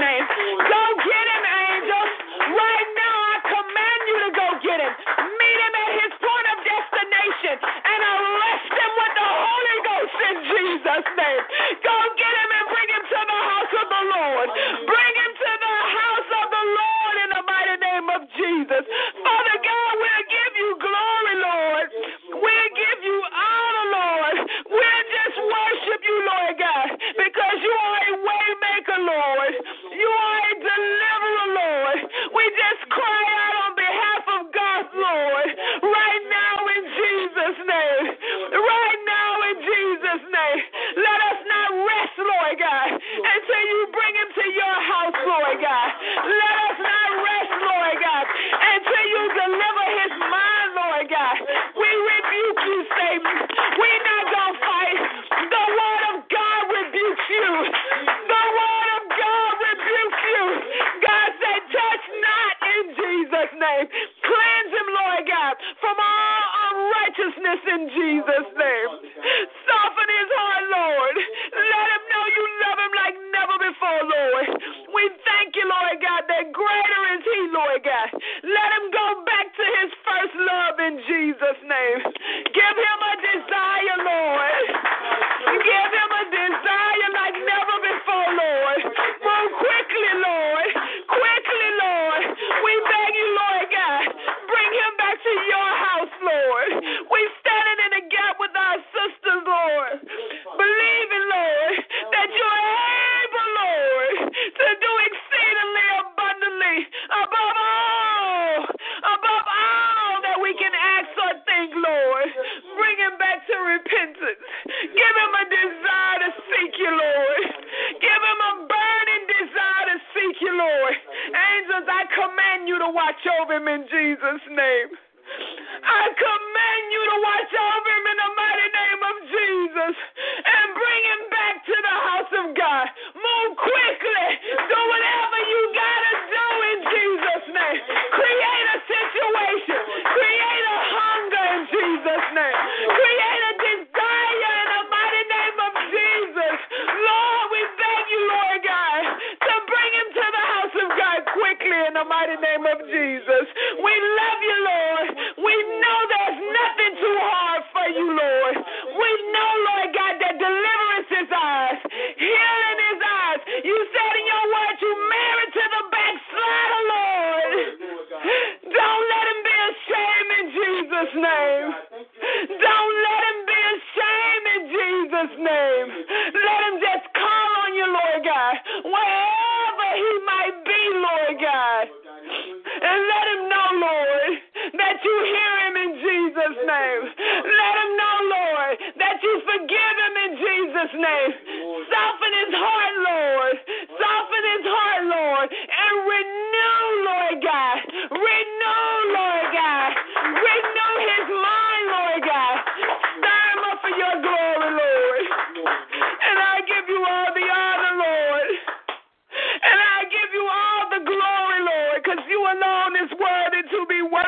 Name. 0.01 0.44
Let 40.97 41.19
us 41.33 41.41
not 41.49 41.69
rest, 41.73 42.15
Lord 42.21 42.55
God, 42.61 42.91
until 43.01 43.63
you 43.73 43.79
bring 43.93 44.04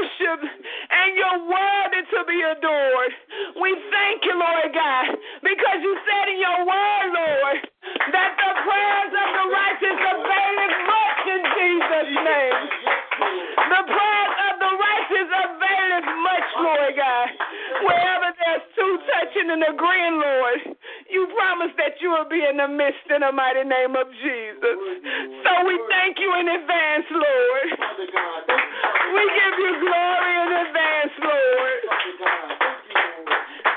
be 0.06 0.24
worshiped 0.26 0.46
and 0.90 1.16
you're 1.16 1.42
worthy 1.48 2.02
to 2.10 2.18
be 2.26 2.38
adored. 2.42 3.12
We 3.60 3.76
thank 3.90 4.24
you, 4.24 4.34
Lord 4.38 4.70
God, 4.74 5.06
because 5.42 5.78
you 5.82 5.96
said 6.06 6.28
in 6.30 6.38
your 6.38 6.60
word, 6.66 7.06
Lord, 7.12 7.58
that 8.12 8.30
the 8.38 8.52
prayers 8.62 9.12
of 9.12 9.28
the 9.34 9.46
righteous 9.50 9.98
availeth 9.98 10.76
much 10.86 11.20
in 11.26 11.42
Jesus' 11.56 12.12
name. 12.22 12.62
The 13.56 13.82
prayers 13.86 14.34
of 14.50 14.54
the 14.60 14.72
righteous 14.76 15.28
availeth 15.30 16.08
much, 16.22 16.48
Lord 16.60 16.92
God. 16.96 17.28
Wherever 17.82 18.28
there's 18.36 18.64
two 18.76 18.92
touching 19.10 19.50
and 19.50 19.62
agreeing, 19.64 20.18
Lord, 20.20 20.60
you 21.10 21.28
promise 21.34 21.72
that 21.78 22.00
you 22.00 22.10
will 22.10 22.28
be 22.28 22.42
in 22.44 22.56
the 22.56 22.68
midst 22.68 23.06
in 23.10 23.20
the 23.20 23.32
mighty 23.32 23.64
name 23.64 23.96
of 23.96 24.06
Jesus. 24.22 24.76
So 25.44 25.50
we 25.66 25.74
thank 25.90 26.18
you 26.18 26.30
in 26.38 26.46
advance, 26.48 27.06
Lord. 27.10 28.55
We 29.16 29.24
give 29.32 29.56
you 29.64 29.72
glory 29.80 30.32
in 30.44 30.50
advance, 30.68 31.14
Lord. 31.24 31.80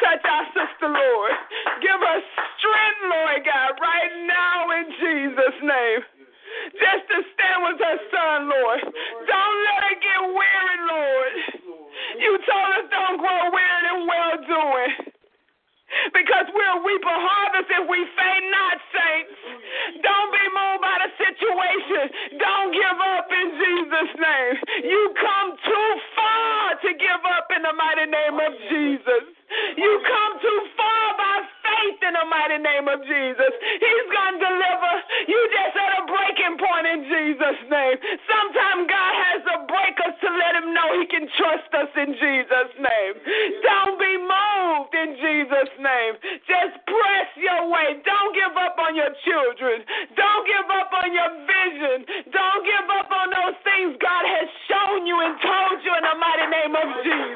Touch 0.03 0.23
our 0.27 0.45
sister, 0.51 0.89
Lord. 0.91 1.35
Give 1.79 1.95
her 1.95 2.19
strength, 2.59 3.01
Lord 3.07 3.39
God, 3.47 3.71
right 3.79 4.13
now 4.27 4.57
in 4.75 4.85
Jesus' 4.99 5.59
name. 5.63 6.01
Just 6.75 7.03
to 7.07 7.17
stand 7.23 7.59
with 7.71 7.79
her 7.79 7.99
son, 8.11 8.51
Lord. 8.51 8.81
Don't 8.83 9.59
let 9.63 9.79
her 9.87 9.97
get 10.03 10.21
weary, 10.27 10.79
Lord. 10.91 11.33
You 12.19 12.31
told 12.43 12.69
us 12.75 12.85
don't 12.91 13.17
grow 13.23 13.41
weary 13.55 13.85
in 13.95 13.99
well 14.11 14.35
doing. 14.43 14.93
Because 16.13 16.51
we'll 16.51 16.83
reap 16.83 17.01
a 17.01 17.17
harvest 17.17 17.69
if 17.71 17.85
we 17.87 17.99
faint 18.13 18.45
not, 18.51 18.77
saints. 18.91 19.39
Don't 20.03 20.31
be 20.35 20.45
moved 20.51 20.83
situation. 21.29 22.03
Don't 22.41 22.71
give 22.73 22.97
up 22.97 23.27
in 23.29 23.47
Jesus' 23.61 24.13
name. 24.17 24.55
You 24.89 25.01
come 25.19 25.49
too 25.61 25.89
far 26.15 26.75
to 26.81 26.89
give 26.97 27.23
up 27.37 27.47
in 27.53 27.61
the 27.61 27.73
mighty 27.73 28.07
name 28.09 28.37
of 28.39 28.53
Jesus. 28.69 29.23
You 29.77 29.91
come 30.05 30.33
too 30.41 30.61
far 30.77 31.05
by 31.17 31.35
faith 31.65 31.99
in 32.05 32.13
the 32.13 32.25
mighty 32.29 32.61
name 32.61 32.87
of 32.89 33.01
Jesus. 33.05 33.51
He's 33.81 34.07
going 34.09 34.37
to 34.37 34.41
deliver. 34.45 34.93
You 35.25 35.39
just 35.53 35.75
at 35.77 35.91
a 35.99 36.03
breaking 36.05 36.55
point 36.61 36.85
in 36.85 36.99
Jesus' 37.09 37.61
name. 37.69 37.97
Sometimes 38.29 38.81
God 38.89 39.13
has 39.13 39.39
to 39.49 39.55
break 39.69 39.95
us 40.05 40.15
to 40.21 40.29
let 40.29 40.53
him 40.57 40.73
know 40.73 40.87
he 41.01 41.05
can 41.09 41.25
trust 41.37 41.69
us 41.73 41.91
in 41.97 42.13
Jesus' 42.17 42.73
name. 42.77 43.13
Don't 43.65 43.97
be 43.97 44.13
moved 44.21 44.93
in 44.93 45.09
Jesus' 45.17 45.73
name. 45.81 46.13
Just 46.45 46.77
press 46.85 47.29
your 47.37 47.69
way. 47.69 48.01
Don't 48.05 48.33
give 48.37 48.53
up 48.57 48.77
on 48.77 48.93
your 48.93 49.13
children. 49.25 49.81
Don't 50.13 50.45
on 51.03 51.09
your 51.15 51.31
vision. 51.47 51.97
Don't 52.31 52.61
give 52.65 52.87
up 52.99 53.09
on 53.11 53.27
those 53.31 53.57
things 53.63 53.95
God 54.01 54.23
has 54.25 54.47
shown 54.67 55.07
you 55.07 55.15
and 55.19 55.33
told 55.39 55.77
you 55.83 55.91
in 55.95 56.03
the 56.03 56.15
mighty 56.19 56.47
name 56.51 56.73
of 56.75 56.87
Jesus. 57.03 57.28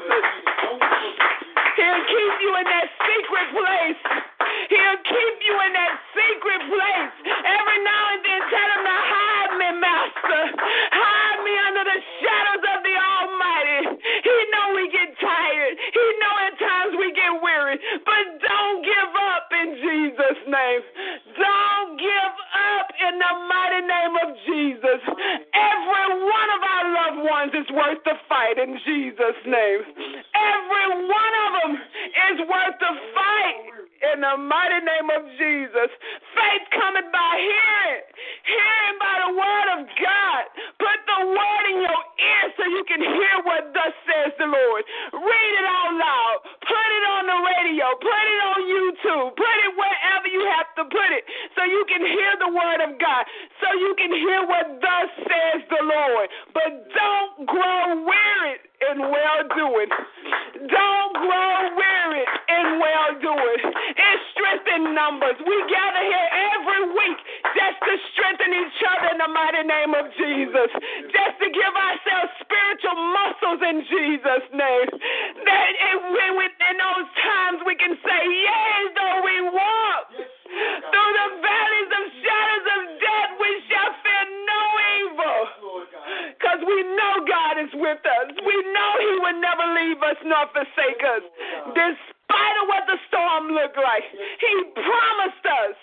Will 89.24 89.40
never 89.40 89.64
leave 89.72 90.00
us 90.04 90.20
nor 90.28 90.44
forsake 90.52 91.00
us. 91.00 91.24
Despite 91.72 92.56
of 92.60 92.66
what 92.68 92.84
the 92.84 93.00
storm 93.08 93.56
looked 93.56 93.80
like, 93.80 94.04
He 94.12 94.54
promised 94.76 95.46
us. 95.48 95.78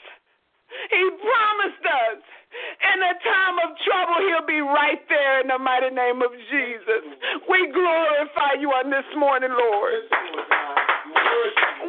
He 0.94 1.04
promised 1.20 1.86
us. 1.90 2.22
In 2.52 3.00
a 3.00 3.16
time 3.24 3.58
of 3.64 3.70
trouble, 3.80 4.18
He'll 4.28 4.46
be 4.46 4.62
right 4.62 5.02
there 5.10 5.42
in 5.42 5.48
the 5.48 5.58
mighty 5.58 5.90
name 5.90 6.22
of 6.22 6.32
Jesus. 6.52 7.04
We 7.50 7.72
glorify 7.72 8.60
you 8.60 8.70
on 8.76 8.92
this 8.92 9.08
morning, 9.18 9.56
Lord. 9.56 10.04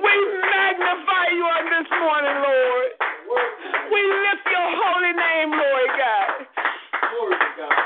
We 0.00 0.14
magnify 0.40 1.26
you 1.34 1.44
on 1.44 1.64
this 1.66 1.90
morning, 1.90 2.36
Lord. 2.46 2.90
We 3.90 4.00
lift 4.00 4.46
your 4.48 4.70
holy 4.70 5.12
name, 5.12 5.50
Lord 5.50 5.90
God. 5.98 6.31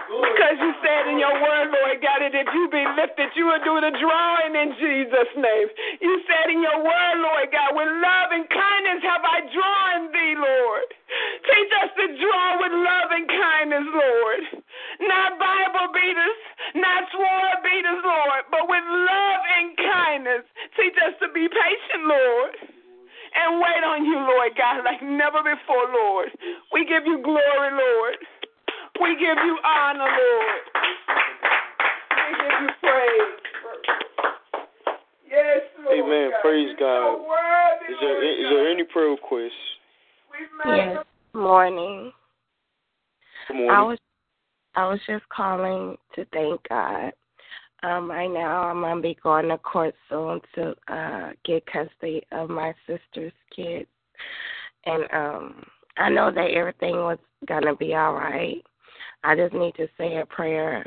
Because 0.07 0.57
you 0.63 0.73
said 0.81 1.11
in 1.11 1.19
your 1.19 1.35
word, 1.43 1.69
Lord 1.75 1.99
God, 2.01 2.23
that 2.23 2.33
if 2.33 2.49
you 2.55 2.65
be 2.71 2.85
lifted, 2.95 3.35
you 3.35 3.51
will 3.51 3.61
do 3.67 3.75
the 3.83 3.93
drawing 3.99 4.55
in 4.55 4.73
Jesus' 4.79 5.33
name. 5.35 5.69
You 6.01 6.23
said 6.25 6.49
in 6.55 6.63
your 6.63 6.79
word, 6.81 7.17
Lord 7.21 7.49
God, 7.51 7.75
with 7.75 7.91
love 7.91 8.31
and 8.33 8.47
kindness 8.49 9.01
have 9.05 9.25
I 9.27 9.39
drawn 9.51 10.01
thee, 10.15 10.35
Lord. 10.39 10.89
Teach 11.51 11.73
us 11.83 11.91
to 11.99 12.07
draw 12.17 12.47
with 12.63 12.73
love 12.73 13.11
and 13.13 13.27
kindness, 13.27 13.87
Lord. 13.91 14.43
Not 15.05 15.37
Bible 15.37 15.93
beaters, 15.93 16.41
not 16.79 17.11
sword 17.13 17.59
beaters, 17.67 18.01
Lord, 18.01 18.43
but 18.49 18.65
with 18.71 18.87
love 18.87 19.43
and 19.61 19.69
kindness. 19.77 20.45
Teach 20.79 20.97
us 21.03 21.19
to 21.21 21.29
be 21.35 21.51
patient, 21.51 22.05
Lord 22.07 22.55
and 23.37 23.61
wait 23.61 23.85
on 23.85 24.01
you, 24.05 24.17
Lord 24.17 24.57
God, 24.57 24.81
like 24.85 25.03
never 25.03 25.45
before, 25.45 25.93
Lord. 25.93 26.33
We 26.73 26.89
give 26.89 27.05
you 27.05 27.21
glory, 27.21 27.71
Lord. 27.77 28.17
We 29.01 29.15
give 29.17 29.37
you 29.45 29.59
honor, 29.65 30.05
Lord. 30.05 30.63
We 32.17 32.33
give 32.41 32.61
you 32.63 32.69
praise. 32.81 33.37
Yes, 35.31 35.61
Lord. 35.85 35.99
Amen. 35.99 36.31
God. 36.31 36.41
Praise 36.43 36.69
You're 36.69 36.89
God. 36.89 37.19
So 37.19 37.29
worthy, 37.29 37.93
is, 37.93 37.99
there, 38.01 38.41
is 38.41 38.51
there 38.51 38.71
any 38.71 38.85
prayer 38.85 39.11
requests? 39.11 39.53
Yes. 40.67 41.05
Morning. 41.35 42.13
Good 43.49 43.55
morning. 43.55 43.71
I 43.71 43.83
was 43.83 43.99
I 44.77 44.89
was 44.89 45.01
just 45.07 45.29
calling 45.29 45.97
to 46.15 46.25
thank 46.33 46.61
God. 46.69 47.13
Um, 47.83 48.11
right 48.11 48.31
now, 48.31 48.63
I'm 48.63 48.81
gonna 48.81 49.03
be 49.03 49.17
going 49.23 49.49
to 49.49 49.59
court 49.59 49.95
soon 50.09 50.41
to 50.55 50.75
uh, 50.89 51.33
get 51.45 51.67
custody 51.67 52.23
of 52.33 52.49
my 52.49 52.75
sister's 52.87 53.33
kids, 53.55 53.89
and 54.87 55.05
um, 55.13 55.65
I 55.99 56.09
know 56.09 56.33
that 56.33 56.51
everything 56.51 56.97
was 56.97 57.19
gonna 57.47 57.77
be 57.77 57.95
all 57.95 58.15
right. 58.15 58.63
I 59.27 59.35
just 59.35 59.53
need 59.55 59.75
to 59.75 59.89
say 59.99 60.19
a 60.19 60.27
prayer 60.27 60.87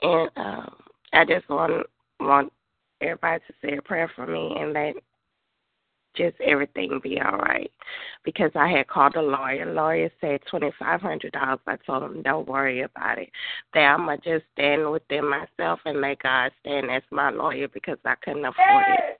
and 0.00 0.30
um 0.36 0.74
I 1.12 1.24
just 1.24 1.48
want 1.48 1.86
want 2.18 2.52
everybody 3.00 3.42
to 3.46 3.54
say 3.62 3.76
a 3.76 3.82
prayer 3.82 4.10
for 4.16 4.26
me 4.26 4.56
and 4.58 4.72
let 4.72 4.94
just 6.16 6.40
everything 6.40 7.00
be 7.02 7.20
all 7.20 7.38
right. 7.38 7.70
Because 8.24 8.50
I 8.54 8.68
had 8.68 8.86
called 8.86 9.16
a 9.16 9.20
lawyer. 9.20 9.72
Lawyer 9.72 10.10
said 10.20 10.40
twenty 10.48 10.70
five 10.78 11.00
hundred 11.00 11.32
dollars. 11.32 11.58
I 11.66 11.76
told 11.84 12.04
him 12.04 12.22
don't 12.22 12.48
worry 12.48 12.82
about 12.82 13.18
it. 13.18 13.30
That 13.74 13.94
I'ma 13.94 14.16
just 14.16 14.44
stand 14.54 14.90
within 14.90 15.28
myself 15.28 15.80
and 15.84 16.00
let 16.00 16.22
God 16.22 16.52
stand 16.60 16.90
as 16.90 17.02
my 17.10 17.30
lawyer 17.30 17.68
because 17.68 17.98
I 18.04 18.14
couldn't 18.24 18.44
afford 18.44 18.84
it. 18.88 19.18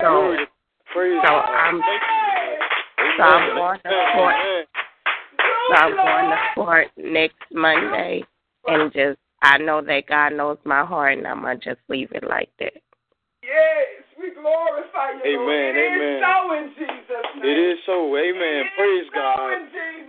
So 0.00 0.08
Glory 0.08 0.36
to- 0.38 0.46
Praise 0.92 1.20
so 1.24 1.34
I'm 1.34 1.80
so 3.18 3.22
I'm 3.22 3.56
going 3.56 3.80
to 3.84 3.90
court 4.16 4.34
Amen. 4.34 4.64
So 5.68 5.74
I'm 5.74 5.94
going 5.96 6.30
to 6.30 6.38
court 6.54 6.88
next 6.96 7.44
Monday 7.52 8.24
and 8.66 8.92
just 8.92 9.18
I 9.42 9.58
know 9.58 9.82
that 9.82 10.06
God 10.08 10.32
knows 10.32 10.58
my 10.64 10.84
heart 10.84 11.18
and 11.18 11.26
I'm 11.26 11.42
gonna 11.42 11.56
just 11.56 11.80
leave 11.88 12.10
it 12.12 12.24
like 12.24 12.50
that. 12.58 12.72
Yes, 13.42 14.02
we 14.26 14.34
glorify 14.34 15.14
you, 15.22 15.38
Lord. 15.38 15.46
Amen, 15.46 15.70
It 15.78 15.86
is 15.86 16.02
amen. 16.02 16.18
so 16.26 16.34
in 16.58 16.66
Jesus' 16.74 17.30
name. 17.38 17.46
It 17.46 17.58
is 17.62 17.78
so. 17.86 17.96
Amen. 18.18 18.58
It 18.58 18.66
is 18.66 18.74
Praise 18.74 19.06
so 19.14 19.14
God. 19.14 19.54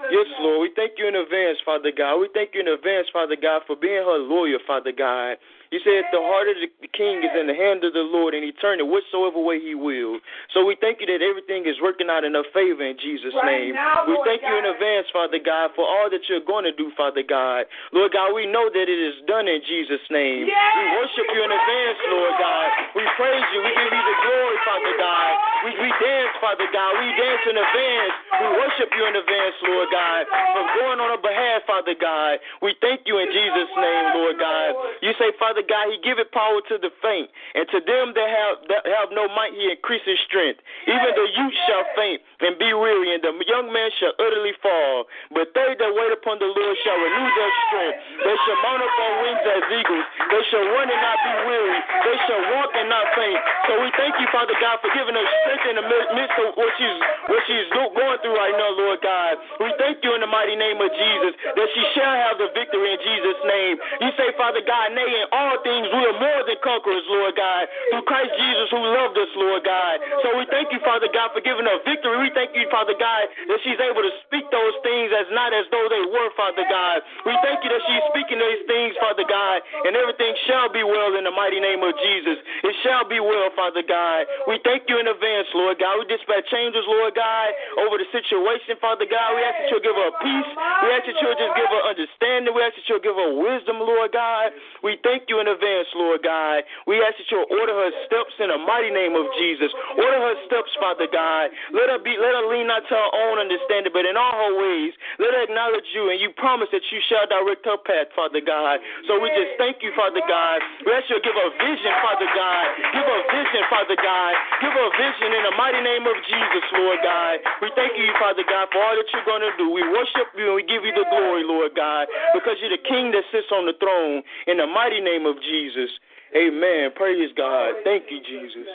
Yes, 0.09 0.25
name. 0.25 0.41
Lord. 0.41 0.59
We 0.65 0.69
thank 0.73 0.97
you 0.97 1.05
in 1.05 1.15
advance, 1.15 1.61
Father 1.61 1.93
God. 1.93 2.17
We 2.17 2.29
thank 2.33 2.57
you 2.57 2.61
in 2.65 2.67
advance, 2.67 3.07
Father 3.13 3.37
God, 3.37 3.61
for 3.69 3.75
being 3.77 4.01
her 4.01 4.17
lawyer, 4.17 4.57
Father 4.65 4.91
God. 4.91 5.37
You 5.67 5.83
said 5.83 6.07
the 6.15 6.23
heart 6.23 6.47
of 6.47 6.55
the 6.63 6.71
king 6.95 7.27
is 7.27 7.33
in 7.35 7.51
the 7.51 7.57
hand 7.57 7.83
of 7.83 7.91
the 7.91 8.07
Lord, 8.07 8.31
and 8.31 8.39
he 8.39 8.55
turn 8.55 8.79
it 8.79 8.87
whatsoever 8.87 9.35
way 9.35 9.59
he 9.59 9.75
will. 9.75 10.15
So 10.55 10.63
we 10.63 10.79
thank 10.79 11.03
you 11.03 11.07
that 11.11 11.19
everything 11.19 11.67
is 11.67 11.75
working 11.83 12.07
out 12.07 12.23
in 12.23 12.39
her 12.39 12.47
favor 12.55 12.87
in 12.87 12.95
Jesus' 12.95 13.35
Right 13.35 13.67
name. 13.67 13.75
now, 13.75 14.07
we 14.07 14.15
Lord 14.15 14.23
thank 14.23 14.47
you 14.47 14.55
in 14.55 14.63
advance, 14.63 15.11
Father 15.11 15.43
God, 15.43 15.75
for 15.75 15.83
all 15.83 16.07
that 16.07 16.23
you're 16.31 16.39
going 16.47 16.63
to 16.63 16.71
do, 16.71 16.87
Father 16.95 17.19
God. 17.19 17.67
Lord 17.91 18.15
God, 18.15 18.31
we 18.31 18.47
know 18.47 18.71
that 18.71 18.87
it 18.87 18.95
is 19.11 19.19
done 19.27 19.51
in 19.51 19.59
Jesus' 19.67 19.99
name. 20.07 20.47
Yes, 20.47 20.71
we 20.79 20.83
worship 21.03 21.27
we 21.27 21.35
you 21.35 21.41
in 21.43 21.51
advance, 21.51 21.99
you, 21.99 22.15
Lord 22.15 22.31
Lord. 22.31 22.39
God. 22.47 22.67
We 22.95 23.03
praise 23.19 23.43
you. 23.51 23.59
We 23.67 23.71
give 23.75 23.91
you 23.91 24.06
the 24.07 24.15
glory, 24.23 24.57
Father 24.63 24.95
God. 24.95 25.31
We, 25.67 25.71
we 25.83 25.89
dance, 25.99 26.33
Father 26.39 26.67
God. 26.71 26.91
We 26.95 27.07
dance 27.19 27.43
in 27.43 27.55
advance. 27.59 28.13
We 28.39 28.47
worship 28.55 28.89
you 28.95 29.03
in 29.03 29.15
advance, 29.19 29.55
Lord 29.67 29.89
God, 29.91 30.23
for 30.31 30.63
going 30.79 30.97
on 31.03 31.11
our 31.11 31.19
behalf, 31.19 31.67
Father 31.67 31.97
God. 31.97 32.39
We 32.63 32.71
thank 32.79 33.03
you 33.03 33.19
in 33.19 33.27
Jesus' 33.27 33.71
name, 33.75 34.05
Lord 34.15 34.39
God. 34.39 34.69
You 35.03 35.11
say, 35.19 35.35
Father 35.35 35.65
God, 35.65 35.91
He 35.91 35.99
giveth 35.99 36.31
power 36.31 36.63
to 36.71 36.75
the 36.79 36.93
faint, 37.03 37.27
and 37.57 37.67
to 37.73 37.83
them 37.83 38.15
that 38.15 38.29
have 38.29 38.55
that 38.71 38.83
have 38.87 39.09
no 39.11 39.27
might, 39.33 39.51
He 39.51 39.67
increases 39.67 40.15
strength. 40.23 40.63
Even 40.87 41.11
the 41.11 41.27
youth 41.35 41.55
shall 41.67 41.83
faint 41.97 42.23
and 42.39 42.55
be 42.55 42.71
weary, 42.71 43.11
and 43.11 43.21
the 43.25 43.33
young 43.49 43.73
man 43.73 43.89
shall 43.99 44.13
utterly 44.21 44.53
fall. 44.61 45.09
But 45.33 45.51
they 45.57 45.73
that 45.73 45.91
wait 45.91 46.13
upon 46.13 46.39
the 46.39 46.47
Lord 46.47 46.75
shall 46.85 46.95
renew 47.01 47.29
their 47.33 47.53
strength. 47.67 47.97
They 48.23 48.35
shall 48.45 48.59
mount 48.61 48.81
up 48.85 48.93
on 48.93 49.11
wings 49.25 49.43
as 49.43 49.63
eagles. 49.73 50.05
They 50.31 50.43
shall 50.53 50.65
run 50.69 50.87
and 50.87 51.01
not 51.01 51.17
be 51.25 51.33
weary. 51.49 51.79
They 52.05 52.17
shall 52.29 52.43
walk 52.55 52.71
and 52.77 52.87
not 52.87 53.05
faint. 53.17 53.41
So 53.67 53.71
we 53.81 53.86
thank 53.95 54.17
you, 54.19 54.27
Father 54.33 54.57
God, 54.59 54.81
for 54.81 54.91
giving 54.91 55.15
us 55.15 55.27
strength 55.43 55.65
in 55.69 55.75
the 55.77 55.85
midst 55.87 56.35
of 56.41 56.57
what 56.57 56.71
she's 56.75 56.97
what 57.29 57.41
she's 57.45 57.67
going 57.71 58.17
through 58.25 58.35
right 58.35 58.55
now, 58.57 58.71
Lord 58.73 58.99
God. 59.05 59.37
We 59.61 59.69
thank 59.77 60.01
you 60.01 60.15
in 60.17 60.21
the 60.21 60.31
mighty 60.31 60.57
name 60.57 60.81
of 60.81 60.89
Jesus 60.91 61.33
that 61.55 61.69
she 61.71 61.83
shall 61.93 62.15
have 62.15 62.41
the 62.41 62.49
victory 62.57 62.95
in 62.95 62.99
Jesus' 62.99 63.41
name. 63.45 63.75
You 64.01 64.09
say, 64.17 64.33
Father 64.35 64.65
God, 64.65 64.97
nay, 64.97 65.05
in 65.05 65.25
all 65.31 65.61
things 65.61 65.87
we 65.93 66.01
are 66.09 66.17
more 66.17 66.41
than 66.49 66.57
conquerors, 66.65 67.05
Lord 67.07 67.37
God, 67.37 67.69
through 67.93 68.05
Christ 68.09 68.33
Jesus 68.35 68.67
who 68.73 68.81
loved 68.81 69.15
us, 69.15 69.31
Lord 69.37 69.61
God. 69.61 69.95
So 70.25 70.33
we 70.35 70.49
thank 70.49 70.73
you, 70.73 70.81
Father 70.81 71.07
God, 71.13 71.31
for 71.35 71.41
giving 71.43 71.67
her 71.69 71.79
victory. 71.85 72.17
We 72.17 72.31
thank 72.33 72.57
you, 72.57 72.65
Father 72.73 72.97
God, 72.97 73.29
that 73.29 73.59
she's 73.61 73.79
able 73.79 74.01
to 74.01 74.13
speak 74.25 74.49
those 74.49 74.75
things 74.81 75.13
as 75.13 75.29
not 75.31 75.53
as 75.53 75.69
though 75.69 75.87
they 75.91 76.03
were, 76.09 76.29
Father 76.33 76.65
God. 76.65 77.05
We 77.27 77.33
thank 77.45 77.61
you 77.61 77.69
that 77.69 77.83
she's 77.85 78.03
speaking 78.11 78.39
these 78.39 78.63
things, 78.65 78.95
Father 78.97 79.25
God, 79.27 79.61
and 79.85 79.93
everything 79.93 80.33
shall 80.47 80.71
be 80.71 80.83
well 80.83 81.13
in 81.15 81.23
the 81.27 81.33
mighty 81.33 81.59
name 81.59 81.83
of 81.83 81.93
Jesus. 81.99 82.37
It 82.63 82.75
shall 82.83 83.05
be 83.05 83.19
well, 83.19 83.49
Father 83.55 83.76
God. 83.83 84.25
We 84.47 84.61
thank 84.63 84.87
you 84.87 84.97
in 85.01 85.07
advance, 85.07 85.47
Lord 85.53 85.77
God. 85.77 85.99
We 86.01 86.05
dispatch 86.09 86.47
changes, 86.49 86.83
Lord 86.87 87.13
God, 87.13 87.49
over 87.85 87.97
the 87.97 88.07
situation, 88.13 88.77
Father 88.79 89.05
God. 89.05 89.35
We 89.35 89.41
ask 89.43 89.55
that 89.61 89.67
you'll 89.69 89.85
give 89.85 89.97
her 89.97 90.11
peace. 90.21 90.49
We 90.83 90.87
ask 90.93 91.03
that 91.09 91.17
you'll 91.19 91.39
just 91.39 91.53
give 91.57 91.69
her 91.69 91.83
understanding. 91.83 92.51
We 92.53 92.61
ask 92.63 92.73
that 92.77 92.85
you'll 92.87 93.03
give 93.03 93.17
her 93.17 93.31
wisdom, 93.33 93.81
Lord 93.81 94.13
God. 94.13 94.53
We 94.81 94.97
thank 95.03 95.27
you 95.27 95.41
in 95.43 95.47
advance, 95.47 95.89
Lord 95.93 96.23
God. 96.23 96.63
We 96.85 97.01
ask 97.03 97.17
that 97.17 97.27
you'll 97.29 97.49
order 97.49 97.73
her 97.73 97.91
steps 98.07 98.33
in 98.39 98.49
the 98.49 98.59
mighty 98.61 98.89
name 98.89 99.13
of 99.17 99.25
Jesus. 99.37 99.69
Order 99.97 100.19
her 100.21 100.35
steps, 100.47 100.71
Father 100.79 101.09
God. 101.11 101.51
Let 101.73 101.89
her 101.91 101.99
be 101.99 102.15
let 102.17 102.33
her 102.33 102.45
lean 102.47 102.67
not 102.71 102.85
to 102.87 102.95
her 102.95 103.11
own 103.27 103.37
understanding, 103.37 103.91
but 103.93 104.05
in 104.05 104.15
all 104.15 104.33
her 104.33 104.53
ways, 104.55 104.93
let 105.19 105.33
her 105.33 105.43
acknowledge 105.45 105.87
you, 105.93 106.09
and 106.09 106.17
you 106.21 106.31
promise 106.37 106.69
that 106.71 106.83
you 106.89 106.99
shall 107.09 107.27
direct 107.27 107.65
her 107.65 107.77
path, 107.77 108.09
Father 108.15 108.41
God. 108.41 108.79
So 109.05 109.19
we 109.19 109.29
just 109.35 109.57
thank 109.59 109.83
you, 109.83 109.91
Father 109.93 110.21
God. 110.25 110.61
We 110.85 110.93
ask 110.95 111.09
you 111.09 111.19
to 111.19 111.23
give 111.23 111.35
her 111.35 111.51
vision, 111.59 111.91
Father 112.01 112.29
God. 112.31 112.65
Give 112.95 113.07
her 113.07 113.21
vision, 113.31 113.61
Father 113.69 113.95
God. 113.99 114.33
Give 114.63 114.73
her 114.73 114.89
vision 114.95 115.29
in 115.35 115.43
the 115.47 115.55
mighty 115.55 115.81
name 115.83 116.07
of 116.07 116.17
Jesus, 116.25 116.65
Lord 116.75 116.99
God. 117.03 117.39
We 117.61 117.71
thank 117.75 117.95
you, 117.95 118.07
Father 118.19 118.43
God, 118.47 118.71
for 118.71 118.79
all 118.81 118.95
that 118.95 119.07
you're 119.11 119.27
going 119.27 119.43
to 119.43 119.53
do. 119.59 119.69
We 119.69 119.83
worship 119.87 120.31
you 120.35 120.51
and 120.51 120.55
we 120.55 120.63
give 120.63 120.83
you 120.83 120.93
the 120.95 121.07
glory, 121.07 121.43
Lord 121.43 121.75
God, 121.75 122.07
because 122.33 122.59
you're 122.59 122.73
the 122.73 122.83
King 122.83 123.11
that 123.11 123.27
sits 123.31 123.51
on 123.51 123.67
the 123.67 123.75
throne 123.77 124.23
in 124.47 124.57
the 124.57 124.67
mighty 124.67 124.99
name 124.99 125.27
of 125.27 125.39
Jesus. 125.43 125.91
Amen. 126.35 126.91
Praise 126.95 127.31
God. 127.35 127.79
Thank 127.83 128.11
you, 128.11 128.19
Jesus. 128.19 128.67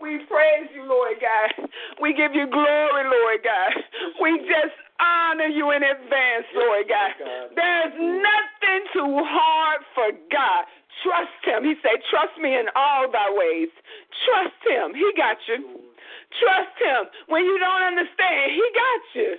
We 0.00 0.20
praise 0.28 0.68
you, 0.76 0.84
Lord 0.84 1.16
God. 1.20 1.68
We 2.00 2.12
give 2.12 2.34
you 2.36 2.46
glory, 2.46 3.04
Lord 3.08 3.40
God. 3.40 3.72
We 4.20 4.38
just 4.44 4.76
honor 5.00 5.48
you 5.48 5.72
in 5.72 5.82
advance, 5.82 6.46
Lord 6.54 6.84
God. 6.88 7.12
There's 7.56 7.96
nothing 7.96 8.82
too 8.92 9.16
hard 9.24 9.80
for 9.94 10.12
God. 10.32 10.64
Trust 11.02 11.40
him. 11.44 11.64
He 11.64 11.74
said, 11.82 12.00
Trust 12.08 12.38
me 12.40 12.56
in 12.56 12.66
all 12.74 13.10
thy 13.10 13.28
ways. 13.32 13.68
Trust 14.24 14.60
him. 14.64 14.94
He 14.94 15.06
got 15.16 15.36
you. 15.48 15.80
Trust 16.40 16.76
him. 16.80 17.10
When 17.28 17.44
you 17.44 17.58
don't 17.58 17.82
understand, 17.82 18.52
he 18.52 18.64
got 18.72 19.02
you. 19.14 19.30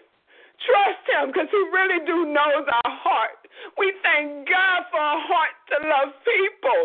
Trust 0.65 1.03
him 1.09 1.29
because 1.29 1.49
he 1.49 1.61
really 1.69 2.01
do 2.05 2.25
knows 2.29 2.65
our 2.65 2.93
heart. 2.93 3.46
We 3.77 3.93
thank 4.03 4.47
God 4.49 4.79
for 4.91 5.01
a 5.01 5.19
heart 5.27 5.55
to 5.73 5.77
love 5.87 6.11
people. 6.23 6.81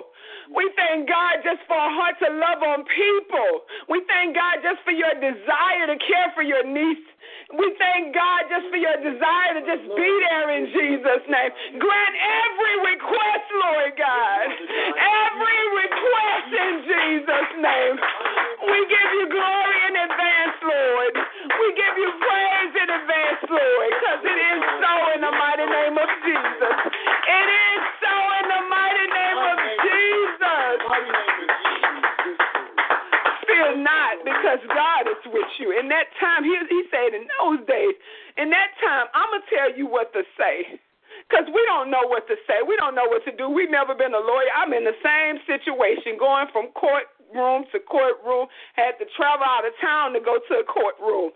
We 0.55 0.69
thank 0.77 1.09
God 1.09 1.41
just 1.45 1.63
for 1.69 1.79
a 1.79 1.91
heart 1.93 2.19
to 2.21 2.29
love 2.33 2.61
on 2.63 2.85
people. 2.89 3.65
We 3.89 4.03
thank 4.09 4.35
God 4.37 4.61
just 4.63 4.83
for 4.85 4.93
your 4.93 5.15
desire 5.17 5.87
to 5.89 5.97
care 6.01 6.31
for 6.35 6.43
your 6.43 6.65
niece. 6.67 7.07
We 7.53 7.69
thank 7.79 8.15
God 8.17 8.49
just 8.49 8.67
for 8.73 8.81
your 8.81 8.97
desire 9.01 9.53
to 9.61 9.63
just 9.65 9.85
be 9.93 10.11
there 10.29 10.49
in 10.57 10.65
Jesus' 10.73 11.25
name. 11.29 11.53
Grant 11.79 12.17
every 12.17 12.77
request, 12.97 13.47
Lord 13.61 13.93
God. 13.97 14.47
Every 14.97 15.61
request 15.85 16.49
in 16.53 16.73
Jesus' 16.89 17.53
name. 17.61 17.95
We 18.63 18.79
give 18.89 19.09
you 19.21 19.25
glory 19.29 19.79
in 19.89 19.95
advance, 20.01 20.57
Lord. 20.65 21.15
We 21.17 21.67
give 21.77 21.95
you 21.99 22.11
praise 22.21 22.52
advance, 23.03 23.43
Lord, 23.51 23.91
because 23.99 24.23
it 24.23 24.39
is 24.39 24.61
so 24.79 24.93
in 25.19 25.21
the 25.27 25.33
mighty 25.35 25.67
name 25.67 25.97
of 25.99 26.09
Jesus. 26.23 26.77
It 27.27 27.49
is 27.51 27.83
so 27.99 28.15
in 28.15 28.47
the 28.47 28.63
mighty 28.71 29.07
name 29.11 29.41
of 29.43 29.59
Jesus. 29.83 30.77
Fear 33.51 33.83
not, 33.83 34.15
because 34.23 34.63
God 34.71 35.11
is 35.11 35.23
with 35.35 35.51
you. 35.59 35.75
In 35.75 35.91
that 35.91 36.15
time, 36.23 36.47
he, 36.47 36.55
he 36.71 36.87
said 36.95 37.11
in 37.19 37.27
those 37.43 37.67
days, 37.67 37.95
in 38.39 38.51
that 38.55 38.71
time, 38.79 39.11
I'm 39.19 39.31
going 39.35 39.43
to 39.43 39.51
tell 39.51 39.71
you 39.75 39.91
what 39.91 40.15
to 40.15 40.23
say. 40.39 40.79
Because 41.29 41.47
we 41.51 41.63
don't 41.67 41.91
know 41.91 42.07
what 42.07 42.29
to 42.29 42.37
say. 42.47 42.63
We 42.67 42.77
don't 42.77 42.95
know 42.95 43.09
what 43.09 43.25
to 43.25 43.33
do. 43.35 43.49
We've 43.49 43.71
never 43.71 43.95
been 43.95 44.13
a 44.15 44.21
lawyer. 44.21 44.53
I'm 44.55 44.73
in 44.73 44.85
the 44.85 44.97
same 45.03 45.41
situation, 45.49 46.17
going 46.19 46.47
from 46.53 46.73
courtroom 46.77 47.65
to 47.73 47.79
courtroom. 47.81 48.49
Had 48.77 49.01
to 49.01 49.07
travel 49.17 49.45
out 49.45 49.65
of 49.65 49.73
town 49.81 50.13
to 50.13 50.21
go 50.21 50.39
to 50.39 50.55
a 50.61 50.65
courtroom. 50.65 51.33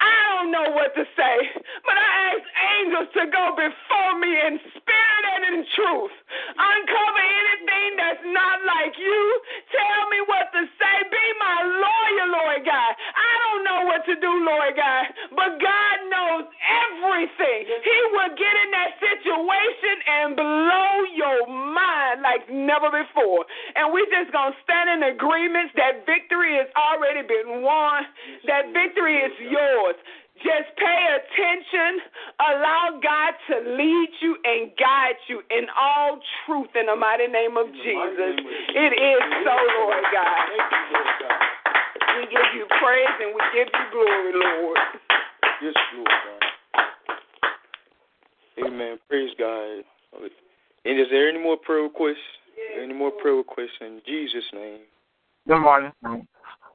I 0.00 0.16
don't 0.34 0.50
know 0.50 0.68
what 0.74 0.94
to 0.94 1.04
say, 1.16 1.36
but 1.86 1.96
I 1.96 2.10
ask 2.34 2.44
angels 2.78 3.08
to 3.18 3.24
go 3.30 3.44
before 3.56 4.12
me 4.18 4.30
in 4.30 4.58
spirit 4.78 5.24
and 5.36 5.44
in 5.54 5.60
truth. 5.74 6.14
Uncover 6.58 7.22
anything 7.22 7.90
that's 7.98 8.24
not 8.30 8.62
like 8.66 8.94
you. 8.98 9.22
Tell 9.74 10.02
me 10.10 10.20
what 10.26 10.46
to 10.54 10.62
say. 10.78 10.96
Be 11.10 11.26
my 11.40 11.58
lawyer, 11.66 12.26
Lord 12.30 12.62
God. 12.66 12.92
Don't 13.58 13.66
know 13.66 13.90
what 13.90 14.06
to 14.06 14.14
do, 14.14 14.30
Lord 14.46 14.78
God, 14.78 15.04
but 15.34 15.58
God 15.58 15.96
knows 16.06 16.46
everything. 16.62 17.66
He 17.66 17.98
will 18.14 18.30
get 18.38 18.54
in 18.54 18.70
that 18.70 18.94
situation 19.02 19.96
and 20.06 20.26
blow 20.38 20.92
your 21.18 21.42
mind 21.50 22.22
like 22.22 22.38
like 22.38 22.46
never 22.50 22.90
before. 22.90 23.44
And 23.74 23.92
we're 23.92 24.06
just 24.06 24.30
going 24.32 24.52
to 24.52 24.58
stand 24.62 24.90
in 24.94 25.10
agreements 25.10 25.72
that 25.74 26.06
victory 26.06 26.56
has 26.56 26.68
already 26.76 27.26
been 27.26 27.62
won, 27.62 28.04
that 28.46 28.70
victory 28.72 29.18
is 29.18 29.34
yours. 29.50 29.96
Just 30.38 30.70
pay 30.78 31.02
attention. 31.18 31.98
Allow 32.38 33.00
God 33.02 33.34
to 33.50 33.74
lead 33.74 34.10
you 34.22 34.38
and 34.44 34.70
guide 34.78 35.18
you 35.26 35.42
in 35.50 35.66
all 35.74 36.20
truth 36.46 36.70
in 36.78 36.86
the 36.86 36.94
mighty 36.94 37.26
name 37.26 37.58
of 37.58 37.66
Jesus. 37.74 38.38
It 38.70 38.92
is 38.94 39.22
so, 39.42 39.56
Lord 39.82 40.04
God. 40.14 41.17
We 42.18 42.24
give 42.24 42.50
you 42.56 42.66
praise 42.82 43.16
and 43.22 43.30
we 43.32 43.40
give 43.54 43.68
you 43.72 43.84
glory, 43.92 44.32
Lord. 44.34 44.78
Yes, 45.62 45.74
Lord 45.94 46.10
God. 46.26 46.42
Amen. 48.66 48.98
Praise 49.08 49.30
God. 49.38 49.84
And 50.84 51.00
is 51.00 51.06
there 51.12 51.28
any 51.28 51.38
more 51.38 51.56
prayer 51.56 51.82
requests? 51.82 52.16
Any 52.82 52.92
more 52.92 53.12
prayer 53.12 53.36
requests 53.36 53.78
in 53.80 54.00
Jesus' 54.04 54.42
name? 54.52 54.80
Good 55.46 55.60
morning. 55.60 55.92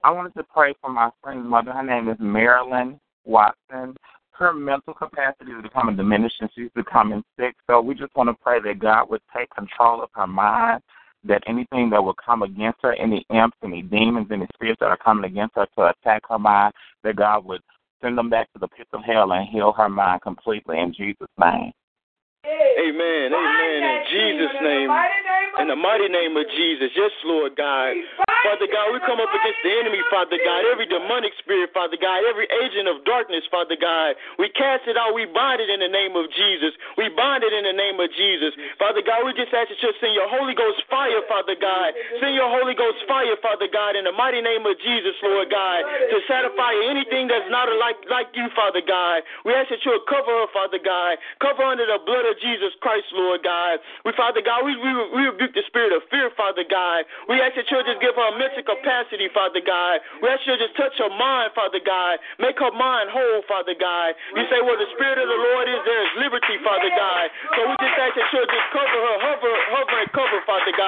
I 0.05 0.11
wanted 0.11 0.33
to 0.35 0.43
pray 0.43 0.75
for 0.79 0.89
my 0.89 1.09
friend's 1.21 1.45
mother. 1.45 1.73
Her 1.73 1.83
name 1.83 2.07
is 2.07 2.15
Marilyn 2.21 3.01
Watson. 3.25 3.97
Her 4.31 4.53
mental 4.53 4.93
capacity 4.93 5.51
is 5.51 5.61
becoming 5.61 5.97
diminished 5.97 6.39
and 6.39 6.49
she's 6.55 6.71
becoming 6.73 7.21
sick. 7.37 7.57
So 7.67 7.81
we 7.81 7.95
just 7.95 8.15
want 8.15 8.29
to 8.29 8.35
pray 8.41 8.61
that 8.61 8.79
God 8.79 9.09
would 9.09 9.21
take 9.35 9.49
control 9.49 10.01
of 10.01 10.09
her 10.13 10.25
mind, 10.25 10.81
that 11.25 11.43
anything 11.47 11.89
that 11.89 12.03
will 12.03 12.15
come 12.15 12.43
against 12.43 12.79
her, 12.81 12.93
any 12.93 13.25
imps, 13.29 13.57
any 13.63 13.81
demons, 13.81 14.27
any 14.31 14.47
spirits 14.53 14.79
that 14.79 14.87
are 14.87 14.97
coming 14.97 15.25
against 15.25 15.55
her 15.55 15.67
to 15.77 15.89
attack 15.89 16.23
her 16.29 16.39
mind, 16.39 16.73
that 17.03 17.15
God 17.15 17.45
would 17.45 17.61
send 18.01 18.17
them 18.17 18.29
back 18.29 18.51
to 18.53 18.59
the 18.59 18.67
pits 18.67 18.89
of 18.93 19.03
hell 19.03 19.31
and 19.31 19.47
heal 19.47 19.71
her 19.71 19.89
mind 19.89 20.21
completely 20.21 20.79
in 20.79 20.93
Jesus' 20.93 21.27
name. 21.39 21.71
Amen. 22.43 23.31
Amen. 23.31 23.79
In 23.79 23.99
Jesus' 24.11 24.55
name. 24.59 24.91
In 25.63 25.71
the 25.71 25.79
mighty 25.79 26.11
name 26.11 26.35
of 26.35 26.43
Jesus. 26.51 26.91
Yes, 26.91 27.13
Lord 27.23 27.55
God. 27.55 27.95
Father 28.43 28.67
God, 28.67 28.91
we 28.91 28.99
come 29.07 29.23
up 29.23 29.31
against 29.31 29.61
the 29.63 29.71
enemy, 29.71 30.03
Father 30.11 30.35
God. 30.35 30.67
Every 30.67 30.83
demonic 30.83 31.31
spirit, 31.39 31.71
Father 31.71 31.95
God. 31.95 32.27
Every 32.27 32.49
agent 32.59 32.91
of 32.91 33.07
darkness, 33.07 33.47
Father 33.47 33.79
God. 33.79 34.19
We 34.35 34.51
cast 34.51 34.83
it 34.91 34.99
out. 34.99 35.15
We 35.15 35.23
bind 35.23 35.63
it 35.63 35.71
in 35.71 35.79
the 35.79 35.87
name 35.87 36.19
of 36.19 36.27
Jesus. 36.35 36.75
We 36.99 37.07
bind 37.15 37.47
it 37.47 37.55
in 37.55 37.63
the 37.63 37.71
name 37.71 37.95
of 38.03 38.11
Jesus. 38.11 38.51
Father 38.75 38.99
God, 38.99 39.23
we 39.23 39.31
just 39.31 39.55
ask 39.55 39.71
that 39.71 39.79
you 39.79 39.95
send 40.03 40.11
your 40.11 40.27
Holy 40.27 40.51
Ghost 40.51 40.83
fire, 40.93 41.21
Father 41.25 41.57
God. 41.57 41.97
Send 42.21 42.37
your 42.37 42.45
Holy 42.53 42.77
Ghost 42.77 43.01
fire, 43.09 43.33
Father 43.41 43.65
God, 43.65 43.97
in 43.97 44.05
the 44.05 44.13
mighty 44.13 44.45
name 44.45 44.61
of 44.69 44.77
Jesus, 44.77 45.17
Lord 45.25 45.49
God, 45.49 45.81
to 46.13 46.17
satisfy 46.29 46.77
anything 46.85 47.25
that's 47.25 47.49
not 47.49 47.65
like, 47.81 47.97
like 48.13 48.29
you, 48.37 48.45
Father 48.53 48.85
God. 48.85 49.25
We 49.41 49.57
ask 49.57 49.73
that 49.73 49.81
you 49.81 49.97
would 49.97 50.05
cover 50.05 50.29
her, 50.29 50.49
Father 50.53 50.77
God. 50.77 51.17
Cover 51.41 51.65
under 51.65 51.89
the 51.89 51.97
blood 52.05 52.29
of 52.29 52.37
Jesus 52.37 52.77
Christ, 52.77 53.09
Lord 53.17 53.41
God. 53.41 53.81
We, 54.05 54.13
Father 54.13 54.45
God, 54.45 54.61
we, 54.61 54.77
we, 54.77 54.91
we 55.17 55.21
rebuke 55.33 55.57
the 55.57 55.65
spirit 55.65 55.97
of 55.97 56.05
fear, 56.13 56.29
Father 56.37 56.61
God. 56.69 57.09
We 57.25 57.41
ask 57.41 57.57
that 57.57 57.65
you 57.73 57.81
would 57.81 57.89
just 57.89 57.97
give 58.03 58.13
her 58.13 58.27
a 58.29 58.35
mental 58.37 58.61
capacity, 58.61 59.33
Father 59.33 59.65
God. 59.65 59.97
We 60.21 60.29
ask 60.29 60.45
you 60.45 60.53
just 60.61 60.77
touch 60.77 60.93
her 61.01 61.09
mind, 61.09 61.57
Father 61.57 61.81
God. 61.81 62.21
Make 62.37 62.61
her 62.61 62.69
mind 62.75 63.09
whole, 63.09 63.41
Father 63.49 63.73
God. 63.73 64.13
You 64.37 64.45
say, 64.53 64.61
where 64.61 64.77
the 64.77 64.89
Spirit 64.93 65.17
of 65.17 65.25
the 65.25 65.39
Lord 65.39 65.65
is, 65.65 65.79
there 65.87 66.01
is 66.05 66.11
liberty, 66.21 66.61
Father 66.61 66.91
God. 66.93 67.25
So 67.57 67.59
we 67.65 67.73
just 67.81 67.97
ask 67.97 68.13
that 68.13 68.27
you 68.29 68.39
would 68.45 68.53
just 68.53 68.69
cover 68.75 68.99
her, 68.99 69.17
hover, 69.25 69.53
hover 69.73 69.97
and 69.97 70.11
cover, 70.13 70.39
Father 70.45 70.73
God. 70.75 70.82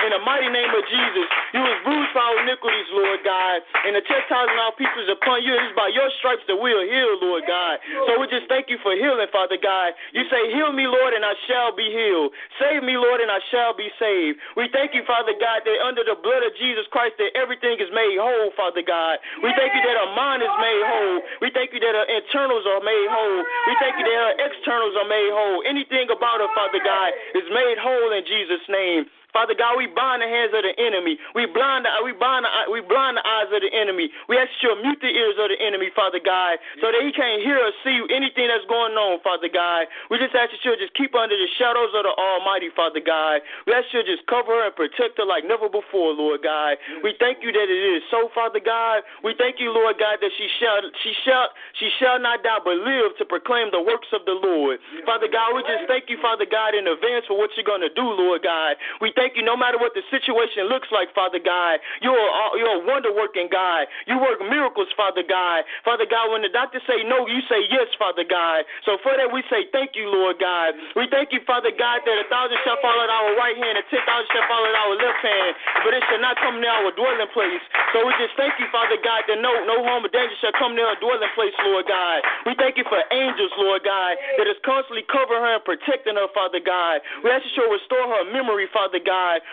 In 0.00 0.10
the 0.16 0.22
mighty 0.24 0.48
name 0.48 0.72
of 0.72 0.84
Jesus. 0.88 1.26
You 1.52 1.60
was 1.60 1.78
bruised 1.84 2.12
for 2.14 2.22
our 2.22 2.36
iniquities, 2.40 2.88
Lord 2.94 3.20
God. 3.26 3.60
And 3.84 3.92
the 3.98 4.04
chastising 4.06 4.56
of 4.56 4.62
our 4.70 4.76
people 4.78 4.96
is 5.02 5.10
upon 5.12 5.44
you. 5.44 5.52
It 5.52 5.70
is 5.70 5.74
by 5.76 5.92
your 5.92 6.08
stripes 6.22 6.42
that 6.48 6.56
we 6.56 6.72
are 6.72 6.86
healed, 6.86 7.20
Lord 7.20 7.44
God. 7.44 7.82
So 8.08 8.16
we 8.16 8.30
just 8.30 8.48
thank 8.48 8.72
you 8.72 8.78
for 8.80 8.96
healing, 8.96 9.28
Father 9.28 9.60
God. 9.60 9.92
You 10.16 10.24
say, 10.32 10.50
heal 10.54 10.72
me, 10.72 10.86
Lord, 10.88 11.12
and 11.12 11.26
I 11.26 11.34
shall 11.50 11.74
be 11.74 11.90
healed. 11.90 12.32
Save 12.62 12.82
me, 12.86 12.96
Lord, 12.96 13.20
and 13.20 13.28
I 13.28 13.42
shall 13.52 13.76
be 13.76 13.92
saved. 14.00 14.40
We 14.56 14.72
thank 14.72 14.94
you, 14.96 15.04
Father 15.04 15.34
God, 15.36 15.66
that 15.66 15.78
under 15.84 16.06
the 16.06 16.16
blood 16.16 16.46
of 16.46 16.54
Jesus 16.56 16.88
Christ, 16.88 17.20
that 17.20 17.34
everything 17.36 17.76
is 17.76 17.90
made 17.92 18.16
whole, 18.16 18.54
Father 18.56 18.82
God. 18.82 19.20
We 19.44 19.52
thank 19.58 19.74
you 19.74 19.82
that 19.84 19.96
our 20.00 20.12
mind 20.16 20.40
is 20.40 20.54
made 20.62 20.82
whole. 20.86 21.18
We 21.44 21.50
thank 21.52 21.74
you 21.76 21.80
that 21.82 21.94
our 21.94 22.08
internals 22.08 22.64
are 22.64 22.82
made 22.82 23.08
whole. 23.10 23.40
We 23.68 23.74
thank 23.82 23.98
you 24.00 24.04
that 24.06 24.18
our 24.32 24.34
externals 24.48 24.94
are 24.96 25.08
made 25.10 25.30
whole. 25.34 25.60
Anything 25.66 26.08
about 26.08 26.40
us, 26.40 26.50
Father 26.56 26.80
God, 26.80 27.10
is 27.36 27.46
made 27.52 27.76
whole 27.76 28.10
in 28.14 28.24
Jesus' 28.24 28.64
name. 28.70 29.10
Father 29.32 29.54
God, 29.54 29.78
we 29.78 29.86
bind 29.86 30.22
the 30.22 30.30
hands 30.30 30.50
of 30.54 30.62
the 30.66 30.74
enemy. 30.78 31.18
We 31.34 31.46
blind 31.46 31.86
the, 31.86 31.90
we 32.02 32.12
blind 32.12 32.46
the, 32.46 32.50
we 32.70 32.82
blind 32.82 33.16
the 33.16 33.24
eyes 33.26 33.50
of 33.50 33.62
the 33.62 33.70
enemy. 33.70 34.10
We 34.26 34.38
ask 34.38 34.50
you 34.62 34.74
to 34.74 34.78
mute 34.82 34.98
the 35.00 35.10
ears 35.10 35.38
of 35.38 35.50
the 35.54 35.58
enemy, 35.58 35.90
Father 35.94 36.20
God, 36.22 36.58
so 36.82 36.90
that 36.90 37.02
he 37.02 37.14
can't 37.14 37.42
hear 37.42 37.58
or 37.58 37.72
see 37.86 38.02
anything 38.10 38.50
that's 38.50 38.66
going 38.66 38.94
on, 38.98 39.22
Father 39.22 39.48
God. 39.48 39.86
We 40.10 40.18
just 40.18 40.34
ask 40.34 40.50
you 40.62 40.74
to 40.74 40.78
just 40.78 40.94
keep 40.98 41.14
under 41.14 41.36
the 41.36 41.50
shadows 41.58 41.94
of 41.94 42.04
the 42.06 42.14
Almighty, 42.14 42.74
Father 42.74 43.00
God. 43.02 43.42
We 43.66 43.72
ask 43.72 43.86
you 43.94 44.02
to 44.02 44.06
just 44.06 44.26
cover 44.26 44.52
her 44.52 44.70
and 44.70 44.74
protect 44.74 45.18
her 45.22 45.26
like 45.26 45.46
never 45.46 45.70
before, 45.70 46.12
Lord 46.12 46.42
God. 46.42 46.76
We 47.02 47.14
thank 47.22 47.42
you 47.46 47.54
that 47.54 47.68
it 47.70 47.82
is 47.96 48.02
so, 48.10 48.28
Father 48.34 48.60
God. 48.60 49.06
We 49.22 49.34
thank 49.38 49.62
you, 49.62 49.70
Lord 49.70 49.96
God, 49.98 50.18
that 50.20 50.32
she 50.34 50.46
shall 50.58 50.82
she 51.02 51.12
shall 51.22 51.46
she 51.78 51.88
shall 52.02 52.18
not 52.18 52.42
die 52.42 52.58
but 52.64 52.82
live 52.82 53.14
to 53.18 53.24
proclaim 53.24 53.70
the 53.70 53.80
works 53.80 54.10
of 54.12 54.26
the 54.26 54.34
Lord. 54.34 54.82
Father 55.06 55.28
God, 55.30 55.54
we 55.54 55.62
just 55.62 55.86
thank 55.86 56.10
you, 56.10 56.18
Father 56.20 56.46
God, 56.48 56.74
in 56.74 56.86
advance 56.86 57.24
for 57.30 57.38
what 57.38 57.50
you're 57.56 57.66
gonna 57.66 57.92
do, 57.94 58.04
Lord 58.04 58.42
God. 58.42 58.76
We 59.00 59.12
thank 59.20 59.36
you 59.36 59.44
no 59.44 59.52
matter 59.52 59.76
what 59.76 59.92
the 59.92 60.00
situation 60.08 60.72
looks 60.72 60.88
like, 60.88 61.12
Father 61.12 61.36
God. 61.36 61.76
You're 62.00 62.16
a, 62.16 62.56
you're 62.56 62.80
a 62.80 62.82
wonder 62.88 63.12
working 63.12 63.52
God. 63.52 63.84
You 64.08 64.16
work 64.16 64.40
miracles, 64.40 64.88
Father 64.96 65.20
God. 65.20 65.68
Father 65.84 66.08
God, 66.08 66.32
when 66.32 66.40
the 66.40 66.48
doctors 66.48 66.80
say 66.88 67.04
no, 67.04 67.28
you 67.28 67.44
say 67.44 67.68
yes, 67.68 67.92
Father 68.00 68.24
God. 68.24 68.64
So 68.88 68.96
for 69.04 69.12
that, 69.20 69.28
we 69.28 69.44
say 69.52 69.68
thank 69.76 69.92
you, 69.92 70.08
Lord 70.08 70.40
God. 70.40 70.72
We 70.96 71.04
thank 71.12 71.36
you, 71.36 71.44
Father 71.44 71.68
God, 71.68 72.00
that 72.08 72.16
a 72.16 72.24
thousand 72.32 72.56
shall 72.64 72.80
fall 72.80 72.96
at 72.96 73.12
our 73.12 73.36
right 73.36 73.52
hand 73.60 73.76
and 73.76 73.84
ten 73.92 74.00
thousand 74.08 74.32
shall 74.32 74.48
fall 74.48 74.64
at 74.64 74.72
our 74.72 74.96
left 74.96 75.20
hand, 75.20 75.52
but 75.84 75.92
it 75.92 76.00
shall 76.08 76.22
not 76.24 76.40
come 76.40 76.56
near 76.56 76.72
our 76.72 76.88
dwelling 76.96 77.28
place. 77.36 77.60
So 77.92 78.08
we 78.08 78.16
just 78.16 78.32
thank 78.40 78.56
you, 78.56 78.72
Father 78.72 78.96
God, 79.04 79.28
that 79.28 79.36
no 79.44 79.52
no 79.68 79.84
harm 79.84 80.00
or 80.00 80.08
danger 80.08 80.32
shall 80.40 80.56
come 80.56 80.72
near 80.72 80.88
our 80.88 80.96
dwelling 80.96 81.28
place, 81.36 81.52
Lord 81.68 81.84
God. 81.84 82.24
We 82.48 82.56
thank 82.56 82.80
you 82.80 82.88
for 82.88 82.96
angels, 83.12 83.52
Lord 83.60 83.84
God, 83.84 84.16
that 84.40 84.48
is 84.48 84.56
constantly 84.64 85.04
covering 85.12 85.44
her 85.44 85.60
and 85.60 85.64
protecting 85.68 86.16
her, 86.16 86.32
Father 86.32 86.64
God. 86.64 87.04
We 87.20 87.28
ask 87.28 87.44
you 87.44 87.52
to 87.60 87.68
restore 87.68 88.08
her 88.08 88.24
memory, 88.32 88.64
Father 88.72 88.96
God. 88.96 89.09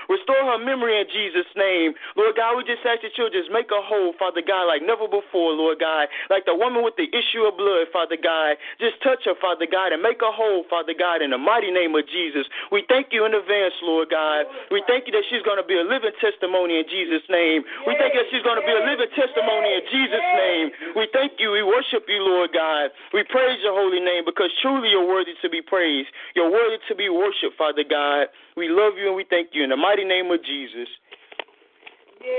Restore 0.09 0.43
her 0.53 0.59
memory 0.61 1.01
in 1.01 1.07
Jesus' 1.09 1.49
name. 1.57 1.93
Lord 2.15 2.37
God, 2.37 2.55
we 2.57 2.63
just 2.63 2.85
ask 2.85 3.01
that 3.01 3.17
you'll 3.17 3.33
just 3.33 3.49
make 3.49 3.69
her 3.73 3.81
whole, 3.81 4.13
Father 4.15 4.41
God, 4.45 4.69
like 4.69 4.85
never 4.85 5.09
before, 5.09 5.53
Lord 5.53 5.81
God. 5.81 6.07
Like 6.29 6.45
the 6.45 6.55
woman 6.55 6.85
with 6.85 6.95
the 6.95 7.09
issue 7.09 7.43
of 7.43 7.57
blood, 7.57 7.89
Father 7.91 8.17
God. 8.17 8.57
Just 8.79 9.01
touch 9.01 9.25
her, 9.25 9.35
Father 9.39 9.65
God, 9.65 9.91
and 9.91 10.01
make 10.01 10.21
her 10.21 10.31
whole, 10.33 10.63
Father 10.69 10.93
God, 10.93 11.21
in 11.21 11.31
the 11.33 11.41
mighty 11.41 11.71
name 11.71 11.97
of 11.97 12.05
Jesus. 12.07 12.45
We 12.71 12.85
thank 12.87 13.09
you 13.11 13.25
in 13.25 13.33
advance, 13.33 13.73
Lord 13.81 14.09
God. 14.13 14.45
We 14.69 14.83
thank 14.85 15.09
you 15.09 15.13
that 15.17 15.25
she's 15.29 15.41
going 15.41 15.59
to 15.59 15.67
be 15.67 15.77
a 15.77 15.85
living 15.85 16.13
testimony 16.21 16.79
in 16.79 16.85
Jesus' 16.87 17.25
name. 17.29 17.63
We 17.85 17.95
thank 17.97 18.13
you 18.13 18.21
that 18.21 18.29
she's 18.29 18.45
going 18.45 18.59
to 18.59 18.65
be 18.65 18.75
a 18.75 18.83
living 18.85 19.11
testimony 19.15 19.69
in 19.73 19.83
Jesus' 19.89 20.29
name. 20.37 20.67
We 20.95 21.07
thank 21.11 21.39
you. 21.39 21.51
We 21.51 21.63
worship 21.63 22.05
you, 22.07 22.21
Lord 22.21 22.53
God. 22.53 22.91
We 23.13 23.23
praise 23.23 23.59
your 23.63 23.73
holy 23.73 23.99
name 23.99 24.25
because 24.25 24.51
truly 24.61 24.89
you're 24.89 25.07
worthy 25.07 25.33
to 25.41 25.49
be 25.49 25.61
praised. 25.61 26.09
You're 26.35 26.51
worthy 26.51 26.77
to 26.87 26.95
be 26.95 27.09
worshiped, 27.09 27.57
Father 27.57 27.83
God. 27.87 28.27
We 28.57 28.69
love 28.69 28.93
you 28.97 29.07
and 29.07 29.15
we 29.15 29.23
thank 29.29 29.49
you 29.53 29.63
in 29.63 29.69
the 29.69 29.77
mighty 29.77 30.03
name 30.03 30.31
of 30.31 30.43
Jesus. 30.43 30.89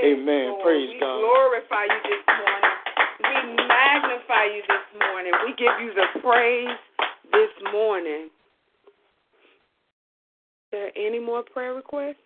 Amen. 0.03 0.51
Lord. 0.51 0.63
Praise 0.63 0.89
we 0.93 0.99
God. 0.99 1.19
glorify 1.19 1.85
you 1.85 2.01
this 2.03 2.25
morning. 2.27 2.75
We 3.23 3.55
magnify 3.65 4.45
you 4.51 4.61
this 4.67 4.99
morning. 4.99 5.31
We 5.45 5.51
give 5.55 5.79
you 5.81 5.93
the 5.95 6.19
praise 6.19 6.75
this 7.31 7.71
morning. 7.71 8.27
Is 10.65 10.71
there 10.73 10.91
any 10.97 11.19
more 11.19 11.41
prayer 11.41 11.73
requests? 11.73 12.17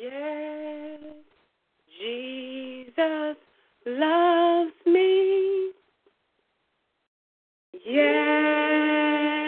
Yes, 0.00 0.98
Jesus 2.00 3.36
loves 3.86 4.72
me. 4.86 5.70
Yes, 7.86 9.41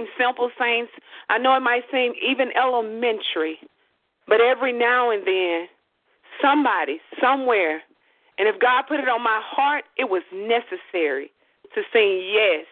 seem 0.00 0.26
simple, 0.26 0.50
saints. 0.58 0.92
I 1.28 1.38
know 1.38 1.56
it 1.56 1.60
might 1.60 1.82
seem 1.92 2.12
even 2.26 2.48
elementary. 2.56 3.58
But 4.26 4.40
every 4.40 4.72
now 4.72 5.10
and 5.10 5.26
then, 5.26 5.66
somebody, 6.40 7.00
somewhere, 7.20 7.82
and 8.38 8.48
if 8.48 8.60
God 8.60 8.84
put 8.88 9.00
it 9.00 9.08
on 9.08 9.22
my 9.22 9.40
heart, 9.44 9.84
it 9.98 10.08
was 10.08 10.22
necessary 10.32 11.30
to 11.74 11.82
sing, 11.92 12.22
Yes, 12.32 12.66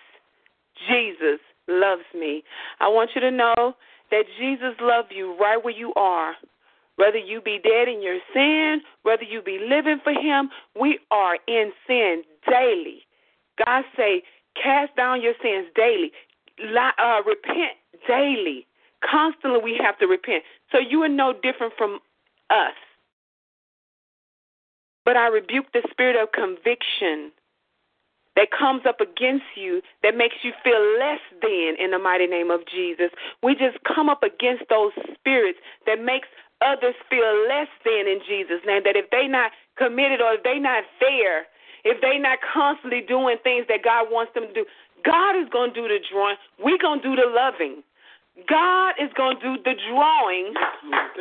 Jesus 0.88 1.40
loves 1.66 2.06
me. 2.14 2.42
I 2.80 2.88
want 2.88 3.10
you 3.14 3.20
to 3.20 3.30
know 3.30 3.74
that 4.10 4.24
Jesus 4.38 4.74
loves 4.80 5.08
you 5.10 5.36
right 5.38 5.62
where 5.62 5.76
you 5.76 5.92
are. 5.94 6.34
Whether 6.96 7.18
you 7.18 7.40
be 7.40 7.60
dead 7.62 7.86
in 7.86 8.02
your 8.02 8.18
sin, 8.34 8.80
whether 9.02 9.22
you 9.22 9.40
be 9.40 9.60
living 9.60 10.00
for 10.02 10.12
him, 10.12 10.50
we 10.78 10.98
are 11.10 11.36
in 11.46 11.70
sin 11.86 12.22
daily. 12.48 13.02
God 13.64 13.84
say, 13.96 14.22
cast 14.60 14.96
down 14.96 15.22
your 15.22 15.34
sins 15.42 15.68
daily. 15.76 16.10
Uh, 16.60 17.22
repent 17.26 17.76
daily. 18.06 18.66
Constantly 19.08 19.60
we 19.62 19.80
have 19.82 19.98
to 19.98 20.06
repent. 20.06 20.42
So 20.72 20.78
you 20.78 21.02
are 21.02 21.08
no 21.08 21.32
different 21.32 21.72
from 21.78 22.00
us. 22.50 22.74
But 25.04 25.16
I 25.16 25.28
rebuke 25.28 25.66
the 25.72 25.82
spirit 25.90 26.16
of 26.20 26.32
conviction 26.32 27.32
that 28.36 28.48
comes 28.56 28.82
up 28.86 29.00
against 29.00 29.46
you 29.56 29.82
that 30.02 30.16
makes 30.16 30.36
you 30.42 30.52
feel 30.62 30.78
less 30.98 31.18
than 31.42 31.74
in 31.80 31.90
the 31.90 31.98
mighty 31.98 32.26
name 32.26 32.50
of 32.50 32.60
Jesus. 32.70 33.10
We 33.42 33.54
just 33.54 33.78
come 33.82 34.08
up 34.08 34.22
against 34.22 34.64
those 34.70 34.92
spirits 35.14 35.58
that 35.86 36.02
makes 36.02 36.28
others 36.60 36.94
feel 37.10 37.26
less 37.48 37.66
than 37.84 38.06
in 38.06 38.20
Jesus' 38.26 38.62
name. 38.66 38.82
That 38.84 38.94
if 38.94 39.10
they 39.10 39.26
not 39.26 39.50
committed 39.76 40.20
or 40.20 40.34
if 40.34 40.42
they 40.42 40.58
not 40.58 40.84
fair, 41.00 41.46
if 41.84 42.00
they 42.00 42.18
not 42.18 42.38
constantly 42.42 43.00
doing 43.00 43.38
things 43.42 43.66
that 43.68 43.82
God 43.82 44.06
wants 44.10 44.32
them 44.34 44.46
to 44.48 44.52
do, 44.52 44.64
God 45.04 45.36
is 45.38 45.48
going 45.52 45.74
to 45.74 45.76
do 45.76 45.86
the 45.88 46.00
drawing. 46.10 46.36
We're 46.58 46.80
going 46.80 47.02
to 47.02 47.06
do 47.06 47.14
the 47.14 47.28
loving. 47.30 47.82
God 48.46 48.94
is 49.02 49.10
going 49.18 49.34
to 49.34 49.42
do 49.42 49.54
the 49.66 49.74
drawing, 49.90 50.54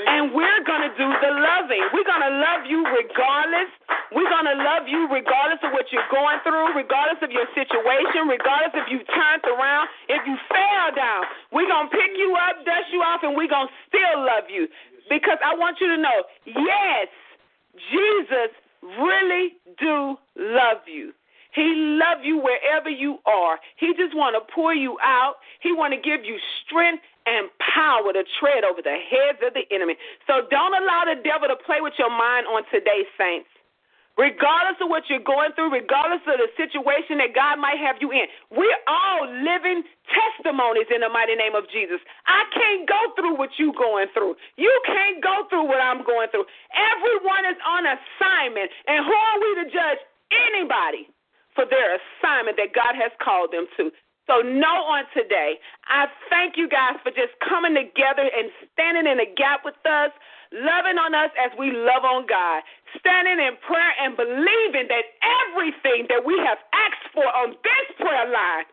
and 0.05 0.37
we're 0.37 0.61
going 0.69 0.85
to 0.85 0.93
do 1.01 1.09
the 1.17 1.33
loving. 1.33 1.81
We're 1.89 2.05
going 2.05 2.21
to 2.21 2.35
love 2.37 2.69
you 2.69 2.85
regardless. 2.85 3.73
We're 4.13 4.29
going 4.29 4.45
to 4.45 4.53
love 4.61 4.85
you 4.85 5.09
regardless 5.09 5.57
of 5.65 5.73
what 5.73 5.89
you're 5.89 6.05
going 6.13 6.37
through, 6.45 6.77
regardless 6.77 7.17
of 7.25 7.33
your 7.33 7.49
situation, 7.57 8.29
regardless 8.29 8.77
if 8.77 8.85
you 8.93 9.01
turned 9.09 9.41
around, 9.49 9.89
if 10.13 10.21
you 10.29 10.37
fell 10.45 10.93
down. 10.93 11.25
We're 11.49 11.65
going 11.65 11.89
to 11.89 11.93
pick 11.97 12.13
you 12.21 12.37
up, 12.37 12.61
dust 12.61 12.93
you 12.93 13.01
off, 13.01 13.25
and 13.25 13.33
we're 13.33 13.49
going 13.49 13.65
to 13.65 13.75
still 13.89 14.21
love 14.21 14.45
you. 14.53 14.69
Because 15.09 15.41
I 15.41 15.57
want 15.57 15.81
you 15.81 15.89
to 15.89 15.97
know, 15.97 16.21
yes, 16.45 17.09
Jesus 17.89 18.53
really 19.01 19.57
do 19.81 20.21
love 20.37 20.85
you. 20.85 21.17
He 21.57 21.97
love 21.97 22.21
you 22.21 22.37
wherever 22.37 22.85
you 22.85 23.17
are. 23.25 23.57
He 23.81 23.89
just 23.97 24.13
want 24.13 24.37
to 24.37 24.45
pour 24.53 24.77
you 24.77 25.01
out. 25.01 25.41
He 25.57 25.73
want 25.73 25.89
to 25.89 25.97
give 25.97 26.21
you 26.21 26.37
strength 26.61 27.01
and 27.25 27.49
power 27.57 28.13
to 28.13 28.21
tread 28.37 28.61
over 28.61 28.85
the 28.85 28.93
heads 28.93 29.41
of 29.41 29.57
the 29.57 29.65
enemy. 29.73 29.97
So 30.29 30.45
don't 30.53 30.77
allow 30.77 31.09
the 31.09 31.17
devil 31.25 31.49
to 31.49 31.57
play 31.65 31.81
with 31.81 31.97
your 31.97 32.13
mind 32.13 32.45
on 32.45 32.61
today, 32.69 33.09
saints. 33.17 33.49
Regardless 34.21 34.77
of 34.81 34.89
what 34.89 35.09
you're 35.09 35.25
going 35.25 35.49
through, 35.57 35.73
regardless 35.73 36.21
of 36.29 36.37
the 36.37 36.49
situation 36.61 37.17
that 37.21 37.33
God 37.33 37.57
might 37.57 37.81
have 37.81 37.97
you 38.01 38.13
in, 38.13 38.29
we're 38.53 38.81
all 38.85 39.25
living 39.25 39.81
testimonies 40.13 40.89
in 40.93 41.01
the 41.01 41.09
mighty 41.09 41.33
name 41.33 41.57
of 41.57 41.65
Jesus. 41.73 41.97
I 42.29 42.45
can't 42.53 42.85
go 42.85 43.01
through 43.17 43.37
what 43.37 43.49
you're 43.57 43.77
going 43.77 44.13
through. 44.13 44.37
You 44.61 44.73
can't 44.85 45.25
go 45.25 45.49
through 45.49 45.65
what 45.65 45.81
I'm 45.81 46.05
going 46.05 46.29
through. 46.29 46.45
Everyone 46.73 47.49
is 47.49 47.57
on 47.65 47.81
assignment. 47.85 48.69
And 48.85 49.05
who 49.05 49.13
are 49.13 49.37
we 49.41 49.49
to 49.61 49.65
judge 49.73 50.01
anybody? 50.53 51.09
For 51.57 51.65
their 51.65 51.97
assignment 51.97 52.61
that 52.61 52.77
God 52.77 52.93
has 52.93 53.09
called 53.17 53.49
them 53.49 53.65
to. 53.81 53.89
So, 54.29 54.43
know 54.43 54.83
on 54.91 55.07
today, 55.15 55.55
I 55.87 56.05
thank 56.29 56.59
you 56.59 56.67
guys 56.67 56.99
for 57.01 57.15
just 57.15 57.31
coming 57.41 57.73
together 57.73 58.27
and 58.27 58.51
standing 58.75 59.07
in 59.07 59.17
the 59.23 59.29
gap 59.39 59.63
with 59.63 59.79
us, 59.87 60.11
loving 60.51 60.99
on 60.99 61.15
us 61.15 61.31
as 61.39 61.55
we 61.55 61.71
love 61.71 62.03
on 62.03 62.27
God, 62.27 62.59
standing 62.99 63.39
in 63.39 63.55
prayer 63.63 63.95
and 64.03 64.19
believing 64.19 64.91
that 64.91 65.15
everything 65.23 66.11
that 66.11 66.21
we 66.27 66.35
have 66.43 66.59
asked 66.75 67.07
for 67.15 67.23
on 67.23 67.55
this 67.63 67.87
prayer 67.97 68.27
line 68.27 68.67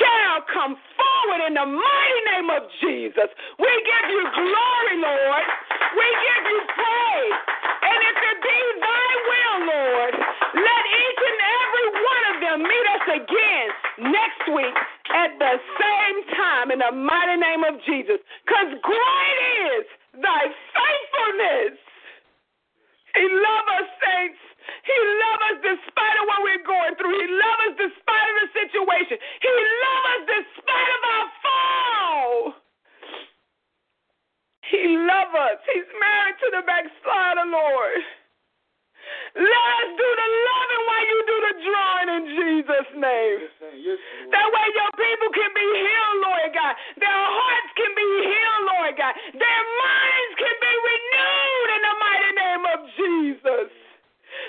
shall 0.00 0.42
come 0.48 0.74
forward 0.96 1.40
in 1.46 1.54
the 1.54 1.68
mighty 1.68 2.20
name 2.32 2.48
of 2.50 2.64
Jesus. 2.80 3.28
We 3.60 3.70
give 3.84 4.06
you 4.08 4.22
glory, 4.32 4.96
Lord. 4.96 5.46
We 5.92 6.06
give 6.08 6.44
you 6.56 6.60
praise. 6.72 7.40
And 7.80 7.98
if 8.00 8.16
it 8.16 8.38
be 8.40 8.58
thy 8.80 9.10
will, 9.28 9.58
Lord, 9.76 10.14
let 10.56 10.82
each 10.88 11.20
and 11.20 11.40
every 11.40 11.88
one 12.00 12.24
of 12.32 12.36
them 12.40 12.49
meet 12.60 12.86
us 12.94 13.06
again 13.24 13.66
next 14.12 14.44
week 14.52 14.76
at 15.16 15.32
the 15.40 15.54
same 15.80 16.18
time 16.36 16.70
in 16.70 16.78
the 16.80 16.92
mighty 16.92 17.40
name 17.40 17.64
of 17.64 17.80
Jesus. 17.88 18.20
Because 18.44 18.70
great 18.84 19.38
is 19.74 19.84
thy 20.20 20.42
faithfulness. 20.48 21.80
He 23.16 23.26
loves 23.26 23.68
us, 23.80 23.88
saints. 23.98 24.40
He 24.86 24.98
loves 25.18 25.42
us 25.50 25.58
despite 25.74 26.16
of 26.22 26.24
what 26.30 26.40
we're 26.46 26.66
going 26.66 26.94
through. 27.00 27.16
He 27.18 27.28
loves 27.28 27.62
us 27.68 27.90
despite 27.90 28.26
of 28.30 28.36
the 28.44 28.48
situation. 28.54 29.16
He 29.42 29.52
loves 29.52 30.06
us 30.06 30.24
despite 30.30 30.90
of 30.94 31.02
our 31.10 31.28
fall. 31.42 32.36
He 34.70 34.84
loves 34.96 35.34
us. 35.34 35.58
He's 35.74 35.90
married 35.98 36.38
to 36.38 36.48
the 36.54 36.62
backslider, 36.66 37.46
Lord. 37.50 38.19
Let 39.36 39.64
us 39.78 39.90
do 39.94 40.08
the 40.10 40.28
loving 40.42 40.84
while 40.90 41.06
you 41.06 41.18
do 41.22 41.36
the 41.38 41.54
drawing 41.62 42.08
in 42.18 42.22
Jesus' 42.34 42.90
name. 42.98 43.38
that 44.34 44.46
way 44.50 44.66
your 44.74 44.92
people 44.98 45.30
can 45.30 45.50
be 45.54 45.66
healed, 45.70 46.18
Lord 46.26 46.50
God. 46.50 46.74
Their 46.98 47.22
hearts 47.30 47.70
can 47.78 47.92
be 47.94 48.08
healed, 48.26 48.64
Lord 48.74 48.94
God. 48.98 49.14
Their 49.38 49.62
minds 49.78 50.32
can 50.34 50.56
be 50.58 50.72
renewed 50.82 51.68
in 51.70 51.80
the 51.86 51.94
mighty 52.02 52.32
name 52.34 52.64
of 52.74 52.78
Jesus. 52.98 53.70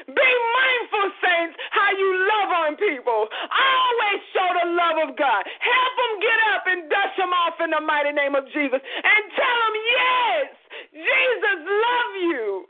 Be 0.07 0.29
mindful, 0.57 1.07
saints, 1.21 1.55
how 1.69 1.89
you 1.93 2.09
love 2.25 2.49
on 2.65 2.71
people. 2.77 3.27
Always 3.29 4.19
show 4.33 4.49
the 4.61 4.67
love 4.73 4.97
of 5.09 5.17
God. 5.17 5.41
Help 5.45 5.93
them 5.97 6.13
get 6.21 6.39
up 6.57 6.63
and 6.65 6.79
dust 6.89 7.15
them 7.17 7.33
off 7.33 7.57
in 7.61 7.69
the 7.69 7.81
mighty 7.81 8.13
name 8.13 8.33
of 8.33 8.45
Jesus. 8.49 8.81
And 8.81 9.21
tell 9.37 9.57
them, 9.61 9.75
yes, 9.93 10.45
Jesus 10.93 11.59
love 11.69 12.13
you. 12.33 12.65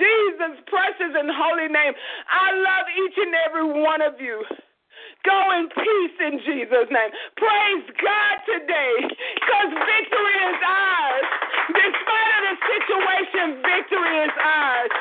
Jesus' 0.00 0.64
precious 0.72 1.12
and 1.12 1.28
holy 1.28 1.68
name, 1.68 1.92
I 2.32 2.46
love 2.56 2.86
each 2.88 3.16
and 3.20 3.34
every 3.44 3.68
one 3.68 4.00
of 4.00 4.16
you. 4.20 4.40
Go 5.24 5.38
in 5.60 5.68
peace 5.68 6.16
in 6.24 6.40
Jesus' 6.48 6.88
name. 6.88 7.12
Praise 7.36 7.86
God 8.00 8.36
today 8.48 8.96
because 9.04 9.70
victory 9.76 10.38
is 10.48 10.60
ours. 10.64 11.28
Despite 11.76 12.32
of 12.40 12.42
the 12.48 12.56
situation, 12.64 13.46
victory 13.60 14.14
is 14.24 14.34
ours. 14.40 14.92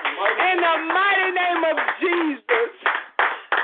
In 0.51 0.57
the 0.59 0.75
mighty 0.91 1.29
name 1.31 1.61
of 1.71 1.77
Jesus. 2.03 2.71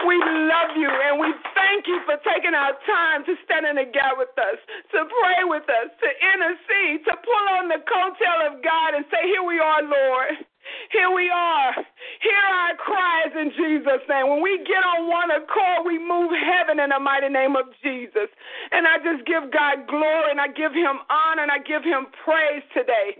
We 0.07 0.17
love 0.21 0.77
you 0.77 0.89
and 0.91 1.17
we 1.19 1.33
thank 1.57 1.87
you 1.87 1.97
for 2.05 2.17
taking 2.21 2.53
our 2.53 2.77
time 2.85 3.25
to 3.25 3.33
stand 3.45 3.65
in 3.65 3.75
the 3.81 3.89
gap 3.89 4.17
with 4.21 4.33
us, 4.37 4.59
to 4.93 4.99
pray 5.01 5.41
with 5.49 5.65
us, 5.65 5.89
to 5.97 6.09
intercede, 6.35 7.05
to 7.09 7.13
pull 7.25 7.45
on 7.57 7.69
the 7.69 7.81
coattail 7.81 8.53
of 8.53 8.61
God 8.63 8.93
and 8.93 9.05
say, 9.09 9.25
Here 9.25 9.43
we 9.43 9.57
are, 9.59 9.81
Lord. 9.81 10.45
Here 10.91 11.11
we 11.11 11.29
are. 11.29 11.73
Hear 12.21 12.43
our 12.45 12.75
cries 12.77 13.33
in 13.35 13.51
Jesus' 13.51 14.05
name. 14.09 14.29
When 14.29 14.41
we 14.41 14.57
get 14.65 14.83
on 14.83 15.09
one 15.09 15.31
accord, 15.31 15.85
we 15.85 15.99
move 15.99 16.31
heaven 16.31 16.79
in 16.79 16.89
the 16.89 16.99
mighty 16.99 17.29
name 17.29 17.55
of 17.55 17.65
Jesus. 17.83 18.29
And 18.71 18.87
I 18.87 18.97
just 18.99 19.25
give 19.25 19.51
God 19.51 19.87
glory 19.87 20.31
and 20.31 20.41
I 20.41 20.47
give 20.47 20.73
him 20.73 21.01
honor 21.09 21.43
and 21.43 21.51
I 21.51 21.59
give 21.59 21.83
him 21.83 22.07
praise 22.23 22.63
today 22.73 23.17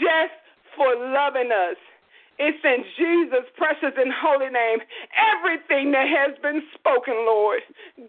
just 0.00 0.36
for 0.76 0.88
loving 0.96 1.52
us. 1.52 1.76
It's 2.38 2.64
in 2.64 2.82
Jesus' 2.96 3.48
precious 3.56 3.94
and 3.96 4.10
holy 4.10 4.50
name. 4.50 4.78
Everything 5.14 5.92
that 5.92 6.08
has 6.08 6.36
been 6.42 6.62
spoken, 6.74 7.14
Lord, 7.26 7.60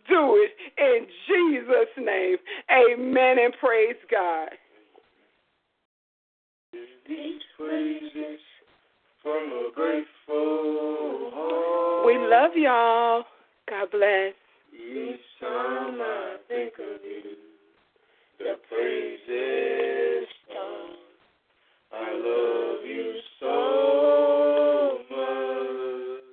do 0.07 0.41
it 0.41 0.51
in 0.79 1.05
Jesus' 1.27 1.93
name. 1.97 2.37
Amen 2.71 3.37
and 3.39 3.53
praise 3.59 3.99
God. 4.09 4.49
These 7.07 7.41
praises 7.57 8.39
from 9.23 9.51
a 9.51 9.71
grateful 9.73 11.31
heart. 11.33 12.05
We 12.05 12.17
love 12.17 12.51
y'all. 12.55 13.23
God 13.69 13.89
bless. 13.89 14.33
Each 14.73 15.21
time 15.39 16.01
I 16.01 16.35
think 16.49 16.73
of 16.73 17.01
you, 17.03 17.37
the 18.37 18.55
praises 18.67 20.27
start. 20.45 20.99
I 21.93 22.11
love 22.11 22.85
you 22.85 23.13
so 23.39 24.99
much. 25.09 26.23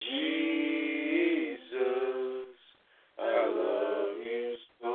Jesus, 0.00 1.60
I 3.18 3.46
love 3.46 4.16
you 4.26 4.56
so 4.82 4.92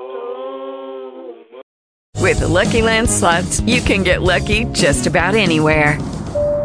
much. 1.53 2.21
With 2.21 2.39
the 2.39 2.47
Lucky 2.47 2.81
Land 2.81 3.09
slots, 3.09 3.61
you 3.61 3.81
can 3.81 4.03
get 4.03 4.21
lucky 4.21 4.65
just 4.73 5.07
about 5.07 5.35
anywhere. 5.35 5.97